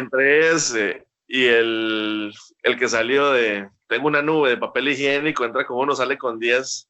Entre 0.00 0.50
ese 0.50 1.06
y 1.28 1.46
el, 1.46 2.32
el, 2.64 2.78
que 2.78 2.88
salió 2.88 3.30
de 3.30 3.68
Tengo 3.86 4.08
una 4.08 4.22
nube 4.22 4.50
de 4.50 4.56
papel 4.56 4.88
higiénico, 4.88 5.44
entra 5.44 5.64
con 5.64 5.78
uno, 5.78 5.94
sale 5.94 6.18
con 6.18 6.40
10. 6.40 6.88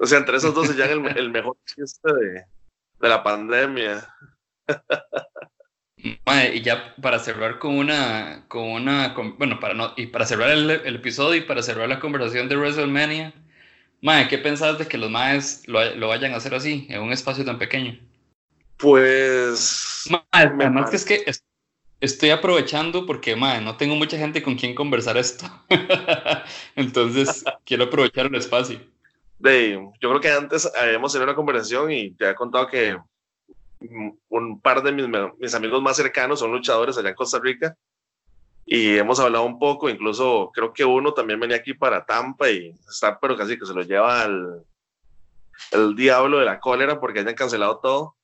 O 0.00 0.06
sea, 0.06 0.18
entre 0.18 0.38
esos 0.38 0.54
dos 0.54 0.68
se 0.68 0.74
llama 0.74 1.10
el, 1.10 1.30
mejor 1.30 1.56
chiste 1.66 2.12
de, 2.12 2.44
de 3.00 3.08
la 3.08 3.22
pandemia. 3.22 4.08
y 5.96 6.62
ya 6.62 6.94
para 7.00 7.18
cerrar 7.18 7.58
con 7.58 7.76
una, 7.76 8.46
con 8.48 8.62
una, 8.62 9.14
bueno, 9.38 9.60
para 9.60 9.74
no, 9.74 9.92
y 9.96 10.06
para 10.06 10.26
cerrar 10.26 10.50
el, 10.50 10.70
el, 10.70 10.96
episodio 10.96 11.36
y 11.36 11.46
para 11.46 11.62
cerrar 11.62 11.88
la 11.88 12.00
conversación 12.00 12.48
de 12.48 12.56
WrestleMania, 12.56 13.34
Mae, 14.00 14.28
¿qué 14.28 14.38
pensás 14.38 14.78
de 14.78 14.86
que 14.86 14.98
los 14.98 15.10
maes 15.10 15.66
lo, 15.66 15.82
lo, 15.94 16.08
vayan 16.08 16.34
a 16.34 16.36
hacer 16.36 16.54
así, 16.54 16.86
en 16.90 17.02
un 17.02 17.12
espacio 17.12 17.44
tan 17.44 17.58
pequeño? 17.58 17.98
Pues. 18.76 20.06
Mae, 20.10 20.22
además 20.30 20.90
que 20.90 20.96
es 20.96 21.04
que 21.04 21.24
estoy 22.04 22.30
aprovechando 22.30 23.06
porque, 23.06 23.36
mae, 23.36 23.60
no 23.60 23.76
tengo 23.76 23.96
mucha 23.96 24.16
gente 24.16 24.42
con 24.42 24.56
quien 24.56 24.74
conversar 24.74 25.16
esto. 25.16 25.46
Entonces, 26.76 27.44
quiero 27.64 27.84
aprovechar 27.84 28.26
el 28.26 28.34
espacio. 28.34 28.80
De, 29.38 29.72
yo 30.00 30.08
creo 30.08 30.20
que 30.20 30.30
antes 30.30 30.70
habíamos 30.76 31.12
tenido 31.12 31.28
una 31.28 31.36
conversación 31.36 31.90
y 31.90 32.10
te 32.12 32.30
he 32.30 32.34
contado 32.34 32.66
que 32.68 32.96
un 34.28 34.60
par 34.60 34.82
de 34.82 34.92
mis, 34.92 35.06
mis 35.38 35.54
amigos 35.54 35.82
más 35.82 35.96
cercanos 35.96 36.38
son 36.38 36.52
luchadores 36.52 36.96
allá 36.96 37.10
en 37.10 37.14
Costa 37.14 37.38
Rica 37.38 37.76
y 38.64 38.96
hemos 38.96 39.20
hablado 39.20 39.44
un 39.44 39.58
poco, 39.58 39.90
incluso 39.90 40.50
creo 40.54 40.72
que 40.72 40.84
uno 40.84 41.12
también 41.12 41.38
venía 41.38 41.56
aquí 41.56 41.74
para 41.74 42.06
Tampa 42.06 42.50
y 42.50 42.74
está, 42.88 43.18
pero 43.20 43.36
casi 43.36 43.58
que 43.58 43.66
se 43.66 43.74
lo 43.74 43.82
lleva 43.82 44.22
al 44.22 44.64
el 45.70 45.94
diablo 45.94 46.38
de 46.38 46.46
la 46.46 46.60
cólera 46.60 46.98
porque 46.98 47.20
hayan 47.20 47.34
cancelado 47.34 47.78
todo. 47.78 48.16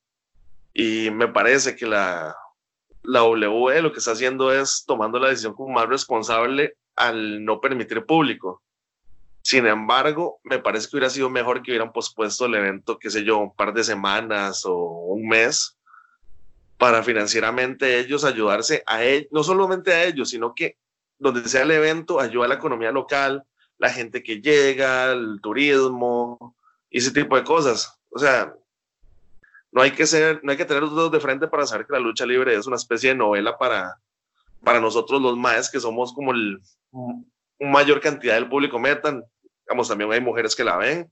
Y 0.73 1.11
me 1.11 1.29
parece 1.29 1.77
que 1.77 1.87
la, 1.87 2.37
la 3.03 3.25
WWE 3.25 3.83
lo 3.83 3.93
que 3.93 3.99
está 3.99 4.13
haciendo 4.13 4.53
es 4.53 4.85
tomando 4.87 5.19
la 5.19 5.29
decisión 5.29 5.55
como 5.55 5.75
más 5.75 5.89
responsable 5.89 6.77
al 6.97 7.45
no 7.45 7.61
permitir 7.61 8.05
público. 8.05 8.63
Sin 9.43 9.67
embargo, 9.67 10.41
me 10.45 10.59
parece 10.59 10.89
que 10.89 10.97
hubiera 10.97 11.11
sido 11.11 11.31
mejor 11.31 11.63
que 11.63 11.71
hubieran 11.71 11.93
pospuesto 11.93 12.47
el 12.47 12.55
evento, 12.55 12.99
qué 12.99 13.11
sé 13.11 13.25
yo, 13.25 13.39
un 13.39 13.55
par 13.55 13.73
de 13.73 13.85
semanas 13.85 14.65
o 14.67 14.75
un 14.75 15.29
mes 15.29 15.79
para 16.77 17.03
financieramente 17.03 17.99
ellos 17.99 18.25
ayudarse 18.25 18.83
a 18.87 19.03
ellos, 19.03 19.29
no 19.33 19.43
solamente 19.43 19.93
a 19.93 20.05
ellos, 20.05 20.31
sino 20.31 20.55
que 20.55 20.77
donde 21.19 21.47
sea 21.49 21.63
el 21.63 21.71
evento, 21.71 22.21
ayuda 22.21 22.47
a 22.47 22.49
la 22.49 22.55
economía 22.55 22.91
local, 22.93 23.45
la 23.79 23.91
gente 23.91 24.23
que 24.23 24.41
llega, 24.41 25.13
el 25.13 25.41
turismo 25.43 26.57
ese 26.91 27.13
tipo 27.13 27.37
de 27.37 27.45
cosas. 27.45 27.99
O 28.11 28.19
sea, 28.19 28.55
no 29.73 29.83
hay 29.83 29.93
que 29.93 30.07
ser, 30.07 30.41
no 30.43 30.51
hay 30.51 30.57
que 30.57 30.65
tener 30.65 30.83
los 30.83 30.95
dedos 30.95 31.13
de 31.13 31.21
frente 31.21 31.49
para 31.49 31.67
saber 31.67 31.87
que 31.87 31.93
la 31.93 32.01
lucha 32.01 32.27
libre 32.27 32.55
es 32.55 32.67
una 32.67 32.77
especie 32.77 33.11
de 33.11 33.17
novela 33.17 33.57
para, 33.57 34.01
para 34.65 34.81
nosotros 34.81 35.21
los 35.21 35.37
maes 35.37 35.71
que 35.71 35.81
somos 35.81 36.13
como 36.13 36.33
el 36.33 36.61
mayor 37.61 38.01
cantidad 38.01 38.35
del 38.35 38.49
público 38.49 38.79
metan. 38.79 39.23
Digamos, 39.67 39.89
también 39.89 40.11
hay 40.13 40.21
mujeres 40.21 40.57
que 40.57 40.65
la 40.65 40.77
ven, 40.77 41.11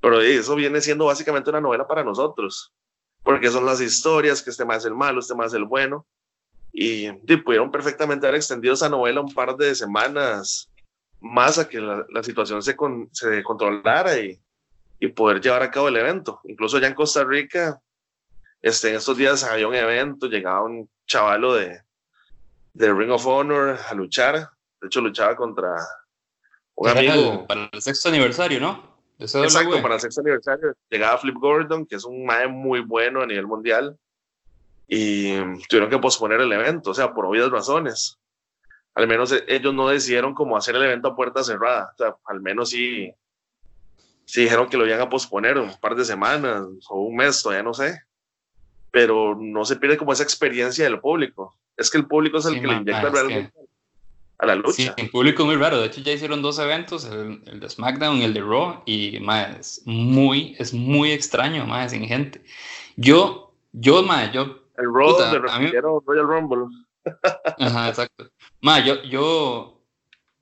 pero 0.00 0.20
eso 0.20 0.54
viene 0.54 0.80
siendo 0.80 1.06
básicamente 1.06 1.50
una 1.50 1.60
novela 1.60 1.86
para 1.86 2.04
nosotros, 2.04 2.72
porque 3.22 3.50
son 3.50 3.66
las 3.66 3.80
historias, 3.80 4.42
que 4.42 4.50
este 4.50 4.64
más 4.64 4.78
es 4.78 4.84
el 4.86 4.94
malo, 4.94 5.20
este 5.20 5.34
más 5.34 5.48
es 5.48 5.54
el 5.54 5.64
bueno, 5.64 6.06
y, 6.72 7.10
pudieron 7.38 7.70
perfectamente 7.70 8.26
haber 8.26 8.36
extendido 8.36 8.74
esa 8.74 8.88
novela 8.88 9.20
un 9.20 9.32
par 9.32 9.56
de 9.56 9.74
semanas 9.74 10.70
más 11.20 11.58
a 11.58 11.68
que 11.68 11.80
la, 11.80 12.06
la 12.10 12.22
situación 12.22 12.62
se, 12.62 12.76
se 13.12 13.42
controlara 13.42 14.16
y, 14.18 14.40
y, 15.00 15.08
poder 15.08 15.40
llevar 15.40 15.62
a 15.62 15.70
cabo 15.70 15.88
el 15.88 15.96
evento. 15.96 16.40
Incluso 16.44 16.78
ya 16.78 16.86
en 16.86 16.94
Costa 16.94 17.24
Rica, 17.24 17.80
este, 18.60 18.90
en 18.90 18.96
estos 18.96 19.16
días 19.16 19.44
había 19.44 19.68
un 19.68 19.74
evento, 19.74 20.26
llegaba 20.26 20.62
un 20.62 20.88
chavalo 21.06 21.54
de, 21.54 21.80
de 22.74 22.92
Ring 22.92 23.10
of 23.10 23.26
Honor 23.26 23.78
a 23.88 23.94
luchar, 23.94 24.50
de 24.80 24.86
hecho 24.86 25.00
luchaba 25.00 25.36
contra 25.36 25.74
un 26.74 26.88
amigo. 26.88 27.46
para 27.46 27.68
el 27.72 27.82
sexto 27.82 28.08
aniversario, 28.08 28.60
¿no? 28.60 28.98
Exacto, 29.18 29.82
para 29.82 29.94
el 29.94 30.00
sexto 30.00 30.20
aniversario 30.20 30.74
llegaba 30.88 31.18
Flip 31.18 31.34
Gordon, 31.36 31.86
que 31.86 31.96
es 31.96 32.04
un 32.04 32.24
mae 32.24 32.46
muy 32.46 32.80
bueno 32.80 33.20
a 33.20 33.26
nivel 33.26 33.46
mundial, 33.46 33.98
y 34.86 35.36
tuvieron 35.68 35.90
que 35.90 35.98
posponer 35.98 36.40
el 36.40 36.52
evento, 36.52 36.90
o 36.90 36.94
sea, 36.94 37.12
por 37.12 37.26
obvias 37.26 37.50
razones. 37.50 38.18
Al 38.94 39.06
menos 39.06 39.32
e, 39.32 39.44
ellos 39.48 39.74
no 39.74 39.88
decidieron 39.88 40.34
cómo 40.34 40.56
hacer 40.56 40.76
el 40.76 40.82
evento 40.82 41.08
a 41.08 41.16
puerta 41.16 41.42
cerrada, 41.44 41.92
o 41.94 41.96
sea, 41.96 42.16
al 42.26 42.40
menos 42.40 42.70
sí, 42.70 43.12
sí 44.24 44.42
dijeron 44.42 44.68
que 44.68 44.76
lo 44.76 44.86
iban 44.86 45.00
a 45.00 45.10
posponer 45.10 45.58
un 45.58 45.78
par 45.80 45.94
de 45.94 46.04
semanas 46.04 46.62
o 46.88 47.02
un 47.02 47.16
mes, 47.16 47.42
todavía 47.42 47.62
no 47.62 47.74
sé, 47.74 48.00
pero 48.90 49.36
no 49.38 49.64
se 49.64 49.76
pierde 49.76 49.96
como 49.96 50.12
esa 50.12 50.22
experiencia 50.22 50.84
del 50.84 51.00
público. 51.00 51.56
Es 51.76 51.90
que 51.90 51.98
el 51.98 52.06
público 52.06 52.38
es 52.38 52.46
el 52.46 52.60
que 52.60 52.66
le 52.66 52.74
inyecta 52.74 53.08
realmente 53.10 53.52
a 54.38 54.46
la 54.46 54.54
lucha. 54.54 54.72
Sí, 54.72 54.90
el 54.96 55.10
público 55.10 55.42
es 55.42 55.46
muy 55.46 55.56
raro. 55.56 55.80
De 55.80 55.86
hecho, 55.86 56.00
ya 56.00 56.12
hicieron 56.12 56.42
dos 56.42 56.58
eventos, 56.58 57.04
el, 57.04 57.60
de 57.60 57.68
SmackDown 57.68 58.18
y 58.18 58.24
el 58.24 58.34
de 58.34 58.40
Raw, 58.40 58.82
y 58.86 59.18
más 59.20 59.58
es 59.58 59.82
muy, 59.84 60.56
es 60.58 60.72
muy 60.72 61.12
extraño, 61.12 61.66
más 61.66 61.90
sin 61.90 62.04
gente. 62.06 62.42
Yo, 62.96 63.52
yo, 63.72 64.02
más, 64.02 64.32
yo. 64.32 64.58
El 64.76 64.92
Raw 64.92 65.16
de 65.18 65.80
Royal 65.80 66.26
Rumble. 66.26 66.66
Ajá, 67.58 67.88
exacto. 67.88 68.28
Más, 68.60 68.84
yo, 68.84 69.02
yo, 69.02 69.82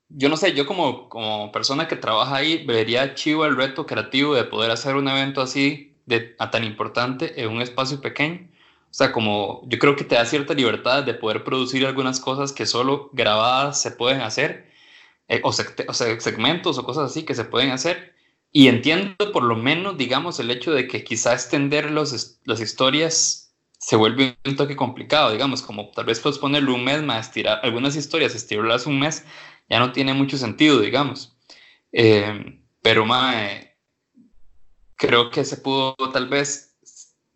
yo 0.09 0.29
no 0.29 0.37
sé, 0.37 0.53
yo 0.53 0.65
como, 0.65 1.09
como 1.09 1.51
persona 1.51 1.87
que 1.87 1.95
trabaja 1.95 2.35
ahí, 2.35 2.65
vería 2.65 3.15
chivo 3.15 3.45
el 3.45 3.55
reto 3.55 3.85
creativo 3.85 4.35
de 4.35 4.43
poder 4.43 4.71
hacer 4.71 4.95
un 4.95 5.07
evento 5.07 5.41
así, 5.41 5.86
a 6.39 6.51
tan 6.51 6.63
importante, 6.63 7.41
en 7.41 7.49
un 7.49 7.61
espacio 7.61 8.01
pequeño 8.01 8.47
o 8.89 8.93
sea, 8.97 9.11
como 9.11 9.61
yo 9.67 9.77
creo 9.79 9.95
que 9.95 10.03
te 10.03 10.15
da 10.15 10.25
cierta 10.25 10.53
libertad 10.53 11.03
de 11.03 11.13
poder 11.13 11.43
producir 11.43 11.85
algunas 11.85 12.19
cosas 12.19 12.51
que 12.51 12.65
solo 12.65 13.09
grabadas 13.13 13.81
se 13.81 13.91
pueden 13.91 14.21
hacer, 14.21 14.71
eh, 15.27 15.41
o, 15.43 15.51
segmentos 15.53 16.77
o 16.77 16.83
cosas 16.83 17.11
así 17.11 17.23
que 17.23 17.35
se 17.35 17.43
pueden 17.45 17.71
hacer. 17.71 18.15
Y 18.51 18.69
entiendo 18.69 19.31
por 19.31 19.43
lo 19.43 19.55
menos, 19.55 19.97
digamos, 19.97 20.39
el 20.39 20.49
hecho 20.51 20.71
de 20.71 20.87
que 20.87 21.03
quizá 21.03 21.33
extender 21.33 21.91
los, 21.91 22.39
las 22.45 22.61
historias 22.61 23.53
se 23.77 23.95
vuelve 23.95 24.37
un 24.45 24.55
toque 24.55 24.75
complicado, 24.75 25.31
digamos, 25.31 25.61
como 25.61 25.91
tal 25.91 26.05
vez 26.05 26.19
puedes 26.19 26.39
ponerle 26.39 26.71
un 26.71 26.83
mes 26.83 27.03
más, 27.03 27.27
estirar 27.27 27.59
algunas 27.63 27.95
historias, 27.95 28.33
estirarlas 28.33 28.87
un 28.87 28.99
mes, 28.99 29.25
ya 29.69 29.79
no 29.79 29.91
tiene 29.91 30.13
mucho 30.13 30.37
sentido, 30.37 30.79
digamos. 30.81 31.37
Eh, 31.91 32.59
pero, 32.81 33.05
mae, 33.05 33.66
creo 34.97 35.29
que 35.29 35.45
se 35.45 35.57
pudo 35.57 35.95
tal 36.11 36.27
vez 36.27 36.67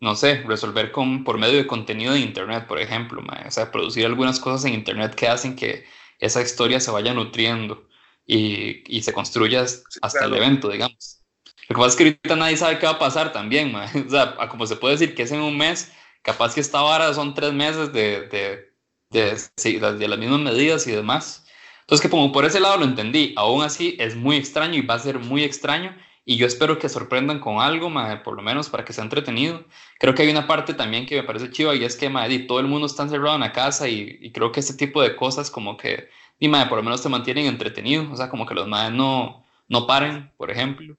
no 0.02 0.16
sé, 0.16 0.42
resolver 0.42 0.90
con, 0.90 1.22
por 1.22 1.38
medio 1.38 1.58
de 1.58 1.66
contenido 1.68 2.12
de 2.12 2.18
Internet, 2.18 2.66
por 2.66 2.80
ejemplo, 2.80 3.22
o 3.22 3.50
sea, 3.52 3.70
producir 3.70 4.04
algunas 4.04 4.40
cosas 4.40 4.64
en 4.64 4.74
Internet 4.74 5.14
que 5.14 5.28
hacen 5.28 5.54
que 5.54 5.86
esa 6.18 6.42
historia 6.42 6.80
se 6.80 6.90
vaya 6.90 7.14
nutriendo 7.14 7.86
y, 8.26 8.82
y 8.92 9.02
se 9.02 9.12
construya 9.12 9.62
hasta 9.62 10.24
el 10.24 10.34
evento, 10.34 10.70
digamos. 10.70 11.22
Lo 11.68 11.76
que 11.76 11.80
pasa 11.80 11.88
es 11.90 11.96
que 11.96 12.02
ahorita 12.02 12.34
nadie 12.34 12.56
sabe 12.56 12.80
qué 12.80 12.86
va 12.86 12.92
a 12.92 12.98
pasar 12.98 13.32
también, 13.32 13.72
o 14.06 14.10
sea, 14.10 14.36
como 14.48 14.66
se 14.66 14.74
puede 14.74 14.94
decir 14.94 15.14
que 15.14 15.22
es 15.22 15.30
en 15.30 15.40
un 15.40 15.56
mes, 15.56 15.92
capaz 16.22 16.52
que 16.54 16.60
esta 16.60 16.80
vara 16.80 17.14
son 17.14 17.32
tres 17.32 17.52
meses 17.52 17.92
de, 17.92 18.22
de, 18.28 18.72
de, 19.10 19.92
de 19.92 20.08
las 20.08 20.18
mismas 20.18 20.40
medidas 20.40 20.84
y 20.88 20.90
demás. 20.90 21.46
Entonces, 21.82 22.02
que 22.02 22.10
como 22.10 22.32
por 22.32 22.44
ese 22.44 22.58
lado 22.58 22.76
lo 22.78 22.86
entendí, 22.86 23.34
aún 23.36 23.62
así 23.62 23.96
es 24.00 24.16
muy 24.16 24.34
extraño 24.34 24.74
y 24.74 24.82
va 24.82 24.94
a 24.94 24.98
ser 24.98 25.20
muy 25.20 25.44
extraño 25.44 25.96
y 26.24 26.36
yo 26.36 26.46
espero 26.46 26.78
que 26.78 26.88
sorprendan 26.88 27.40
con 27.40 27.58
algo, 27.58 27.90
por 28.22 28.36
lo 28.36 28.42
menos 28.42 28.68
para 28.68 28.84
que 28.84 28.92
sea 28.92 29.02
entretenido. 29.02 29.64
Creo 29.98 30.14
que 30.14 30.22
hay 30.22 30.30
una 30.30 30.46
parte 30.46 30.74
también 30.74 31.04
que 31.06 31.16
me 31.16 31.24
parece 31.24 31.50
chiva 31.50 31.74
y 31.74 31.84
es 31.84 31.96
que 31.96 32.08
todo 32.46 32.60
el 32.60 32.68
mundo 32.68 32.86
está 32.86 33.02
encerrado 33.02 33.34
en 33.34 33.40
la 33.40 33.52
casa 33.52 33.88
y, 33.88 34.30
creo 34.32 34.52
que 34.52 34.60
ese 34.60 34.74
tipo 34.74 35.02
de 35.02 35.16
cosas 35.16 35.50
como 35.50 35.76
que, 35.76 36.08
y, 36.38 36.48
por 36.48 36.78
lo 36.78 36.82
menos 36.82 37.02
te 37.02 37.08
mantienen 37.08 37.46
entretenido, 37.46 38.10
o 38.12 38.16
sea, 38.16 38.28
como 38.28 38.46
que 38.46 38.54
los 38.54 38.68
madres 38.68 38.96
no, 38.96 39.44
no 39.68 39.86
paren, 39.86 40.32
por 40.36 40.50
ejemplo. 40.50 40.96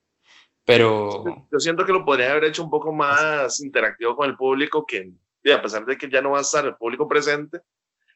Pero... 0.66 1.24
Yo 1.52 1.60
siento 1.60 1.86
que 1.86 1.94
lo 1.94 2.06
podría 2.06 2.32
haber 2.32 2.46
hecho 2.46 2.64
un 2.64 2.70
poco 2.70 2.92
más 2.92 3.62
interactivo 3.62 4.16
con 4.16 4.30
el 4.30 4.36
público, 4.36 4.86
que 4.86 5.14
a 5.54 5.62
pesar 5.62 5.86
de 5.86 5.98
que 5.98 6.10
ya 6.10 6.22
no 6.22 6.32
va 6.32 6.40
a 6.40 6.42
estar 6.42 6.66
el 6.66 6.76
público 6.76 7.08
presente, 7.08 7.60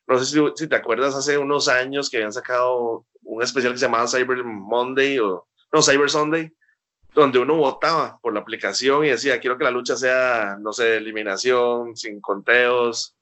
no 0.07 0.17
sé 0.17 0.25
si, 0.25 0.39
si 0.55 0.67
te 0.67 0.75
acuerdas 0.75 1.15
hace 1.15 1.37
unos 1.37 1.67
años 1.67 2.09
que 2.09 2.17
habían 2.17 2.31
sacado 2.31 3.05
un 3.23 3.43
especial 3.43 3.73
que 3.73 3.79
se 3.79 3.85
llamaba 3.85 4.07
Cyber 4.07 4.43
Monday 4.43 5.19
o 5.19 5.45
no, 5.73 5.81
Cyber 5.81 6.09
Sunday, 6.09 6.49
donde 7.21 7.39
uno 7.39 7.55
votaba 7.55 8.19
por 8.21 8.31
la 8.31 8.41
aplicación 8.41 9.03
y 9.03 9.09
decía, 9.09 9.39
quiero 9.39 9.57
que 9.57 9.63
la 9.63 9.71
lucha 9.71 9.97
sea, 9.97 10.55
no 10.59 10.71
sé, 10.71 10.97
eliminación, 10.97 11.97
sin 11.97 12.21
conteos, 12.21 13.15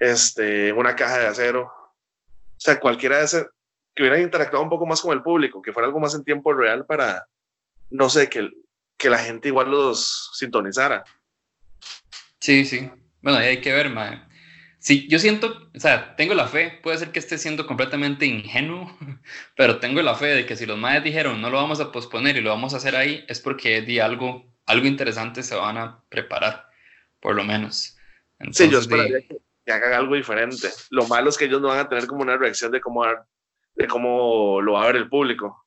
este, 0.00 0.72
una 0.72 0.96
caja 0.96 1.18
de 1.18 1.26
acero. 1.28 1.62
O 1.62 2.56
sea, 2.56 2.80
cualquiera 2.80 3.18
de 3.18 3.24
esas, 3.26 3.46
que 3.94 4.02
hubieran 4.02 4.22
interactuado 4.22 4.64
un 4.64 4.68
poco 4.68 4.84
más 4.84 5.00
con 5.00 5.12
el 5.12 5.22
público, 5.22 5.62
que 5.62 5.72
fuera 5.72 5.86
algo 5.86 6.00
más 6.00 6.12
en 6.16 6.24
tiempo 6.24 6.52
real 6.52 6.84
para, 6.86 7.24
no 7.90 8.10
sé, 8.10 8.28
que, 8.28 8.50
que 8.96 9.08
la 9.08 9.18
gente 9.18 9.46
igual 9.46 9.70
los 9.70 10.32
sintonizara. 10.34 11.04
Sí, 12.40 12.64
sí. 12.64 12.90
Bueno, 13.22 13.38
ahí 13.38 13.46
hay 13.46 13.60
que 13.60 13.72
ver, 13.72 13.90
mae. 13.90 14.20
Sí, 14.80 15.06
yo 15.08 15.18
siento, 15.18 15.68
o 15.74 15.78
sea, 15.78 16.16
tengo 16.16 16.32
la 16.32 16.48
fe, 16.48 16.80
puede 16.82 16.96
ser 16.96 17.12
que 17.12 17.18
esté 17.18 17.36
siendo 17.36 17.66
completamente 17.66 18.24
ingenuo, 18.24 18.90
pero 19.56 19.78
tengo 19.78 20.00
la 20.00 20.14
fe 20.14 20.28
de 20.28 20.46
que 20.46 20.56
si 20.56 20.64
los 20.64 20.78
madres 20.78 21.04
dijeron 21.04 21.42
no 21.42 21.50
lo 21.50 21.58
vamos 21.58 21.80
a 21.80 21.92
posponer 21.92 22.38
y 22.38 22.40
lo 22.40 22.48
vamos 22.48 22.72
a 22.72 22.78
hacer 22.78 22.96
ahí, 22.96 23.22
es 23.28 23.40
porque 23.40 23.82
di 23.82 23.98
algo, 23.98 24.50
algo 24.64 24.86
interesante 24.86 25.42
se 25.42 25.54
van 25.54 25.76
a 25.76 26.02
preparar, 26.08 26.70
por 27.20 27.36
lo 27.36 27.44
menos. 27.44 27.98
sí, 28.52 28.70
yo 28.70 28.78
esperaría 28.78 29.20
que, 29.20 29.38
hagan 29.70 29.92
algo 29.92 30.14
diferente. 30.14 30.68
Lo 30.88 31.06
malo 31.06 31.28
es 31.28 31.36
que 31.36 31.44
ellos 31.44 31.60
no 31.60 31.68
van 31.68 31.80
a 31.80 31.88
tener 31.88 32.06
como 32.06 32.22
una 32.22 32.38
reacción 32.38 32.72
de 32.72 32.80
cómo, 32.80 33.04
de 33.74 33.86
cómo 33.86 34.62
lo 34.62 34.72
va 34.72 34.84
a 34.84 34.86
ver 34.86 34.96
el 34.96 35.10
público. 35.10 35.66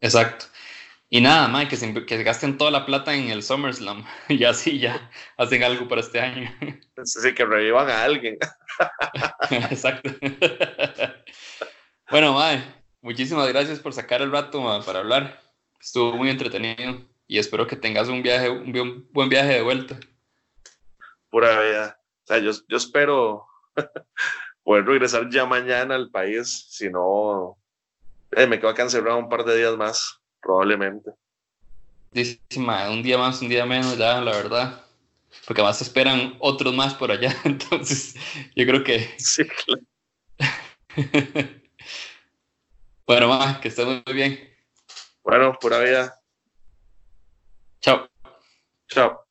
Exacto. 0.00 0.46
Y 1.08 1.20
nada, 1.20 1.46
más 1.46 1.68
que 1.68 1.76
se, 1.76 1.92
que 2.04 2.22
gasten 2.24 2.58
toda 2.58 2.72
la 2.72 2.84
plata 2.84 3.14
en 3.14 3.30
el 3.30 3.42
SummerSlam 3.42 4.04
y 4.28 4.42
así 4.44 4.80
ya 4.80 5.10
hacen 5.36 5.62
algo 5.62 5.86
para 5.88 6.00
este 6.00 6.20
año. 6.20 6.50
Sí, 7.04 7.34
que 7.34 7.44
revivan 7.44 7.90
a 7.90 8.04
alguien. 8.04 8.38
Exacto. 9.50 10.10
bueno, 12.10 12.32
Mae, 12.32 12.64
muchísimas 13.02 13.46
gracias 13.48 13.80
por 13.80 13.92
sacar 13.92 14.22
el 14.22 14.32
rato 14.32 14.62
para 14.84 15.00
hablar. 15.00 15.42
Estuvo 15.78 16.16
muy 16.16 16.30
entretenido 16.30 17.04
y 17.26 17.38
espero 17.38 17.66
que 17.66 17.76
tengas 17.76 18.08
un 18.08 18.22
viaje, 18.22 18.48
un 18.48 19.06
buen 19.12 19.28
viaje 19.28 19.52
de 19.52 19.62
vuelta. 19.62 20.00
Pura 21.28 21.60
vida. 21.60 22.00
O 22.24 22.26
sea, 22.26 22.38
yo, 22.38 22.52
yo 22.66 22.76
espero 22.78 23.46
poder 24.64 24.86
regresar 24.86 25.28
ya 25.30 25.44
mañana 25.44 25.94
al 25.94 26.10
país, 26.10 26.66
si 26.70 26.88
no, 26.88 27.58
eh, 28.32 28.46
me 28.46 28.58
quedo 28.58 28.70
acá 28.70 28.82
encerrado 28.82 29.18
un 29.18 29.28
par 29.28 29.44
de 29.44 29.58
días 29.58 29.76
más 29.76 30.20
probablemente. 30.46 31.10
Dice, 32.12 32.40
un 32.56 33.02
día 33.02 33.18
más, 33.18 33.42
un 33.42 33.48
día 33.48 33.66
menos, 33.66 33.98
ya, 33.98 34.20
la 34.20 34.30
verdad. 34.30 34.84
Porque 35.46 35.62
más 35.62 35.82
esperan 35.82 36.36
otros 36.38 36.72
más 36.74 36.94
por 36.94 37.10
allá. 37.10 37.34
Entonces, 37.44 38.14
yo 38.54 38.64
creo 38.64 38.84
que. 38.84 39.14
Sí, 39.18 39.42
claro. 39.44 39.82
bueno, 43.06 43.28
más, 43.28 43.58
que 43.58 43.68
esté 43.68 43.84
muy 43.84 44.02
bien. 44.14 44.38
Bueno, 45.24 45.58
pura 45.60 45.80
vida. 45.80 46.20
Chao. 47.80 48.08
Chao. 48.88 49.26